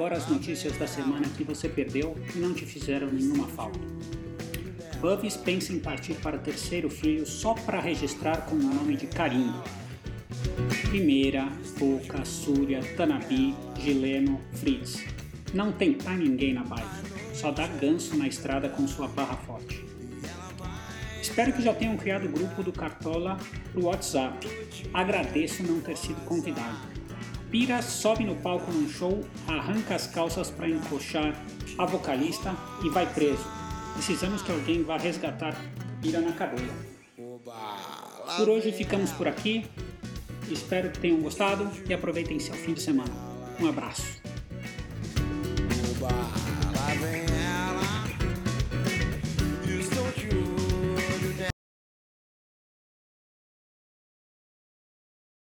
agora 0.10 0.18
as 0.18 0.28
notícias 0.28 0.76
da 0.76 0.88
semana 0.88 1.28
que 1.38 1.44
você 1.44 1.70
perdeu 1.70 2.16
e 2.36 2.40
não 2.40 2.52
te 2.52 2.66
fizeram 2.66 3.12
nenhuma 3.12 3.48
falta. 3.48 3.80
Buvis 5.00 5.38
pensa 5.38 5.72
em 5.72 5.78
partir 5.78 6.16
para 6.16 6.36
o 6.36 6.40
terceiro 6.40 6.90
filho 6.90 7.28
só 7.28 7.54
para 7.54 7.80
registrar 7.80 8.42
com 8.48 8.56
o 8.56 8.60
nome 8.60 8.98
de 8.98 9.06
carimbo. 9.06 9.64
Primeira, 10.90 11.48
Boca, 11.78 12.26
Súria, 12.26 12.82
Tanabi, 12.98 13.54
Gileno, 13.80 14.42
Fritz. 14.54 15.06
Não 15.54 15.72
tem 15.72 15.94
pra 15.94 16.18
ninguém 16.18 16.56
na 16.56 16.64
bike, 16.64 17.36
só 17.36 17.52
dá 17.52 17.68
ganso 17.68 18.18
na 18.18 18.28
estrada 18.28 18.68
com 18.68 18.88
sua 18.88 19.08
barra 19.08 19.38
forte. 19.38 19.86
Espero 21.22 21.54
que 21.54 21.62
já 21.62 21.74
tenham 21.74 21.96
criado 21.96 22.26
o 22.26 22.32
grupo 22.32 22.64
do 22.64 22.72
Cartola 22.72 23.38
pro 23.72 23.86
WhatsApp. 23.86 24.48
Agradeço 24.92 25.62
não 25.62 25.80
ter 25.80 25.96
sido 25.96 26.20
convidado. 26.26 26.99
Pira 27.52 27.82
sobe 27.82 28.24
no 28.24 28.36
palco 28.36 28.72
num 28.72 28.88
show, 28.88 29.26
arranca 29.48 29.96
as 29.96 30.06
calças 30.06 30.52
para 30.52 30.70
encoxar 30.70 31.34
a 31.78 31.86
vocalista 31.86 32.56
e 32.84 32.90
vai 32.90 33.12
preso. 33.12 33.44
Precisamos 33.94 34.44
que 34.44 34.52
alguém 34.52 34.84
vá 34.84 34.98
resgatar 34.98 35.56
Pira 36.00 36.22
na 36.22 36.32
cadeia. 36.34 36.72
Por 38.38 38.50
hoje 38.50 38.72
ficamos 38.72 39.12
por 39.12 39.28
aqui. 39.28 39.66
Espero 40.50 40.92
que 40.92 41.00
tenham 41.00 41.20
gostado 41.22 41.70
e 41.88 41.94
aproveitem 41.94 42.40
seu 42.40 42.54
fim 42.54 42.74
de 42.74 42.82
semana. 42.82 43.12
Um 43.60 43.68
abraço. 43.68 44.22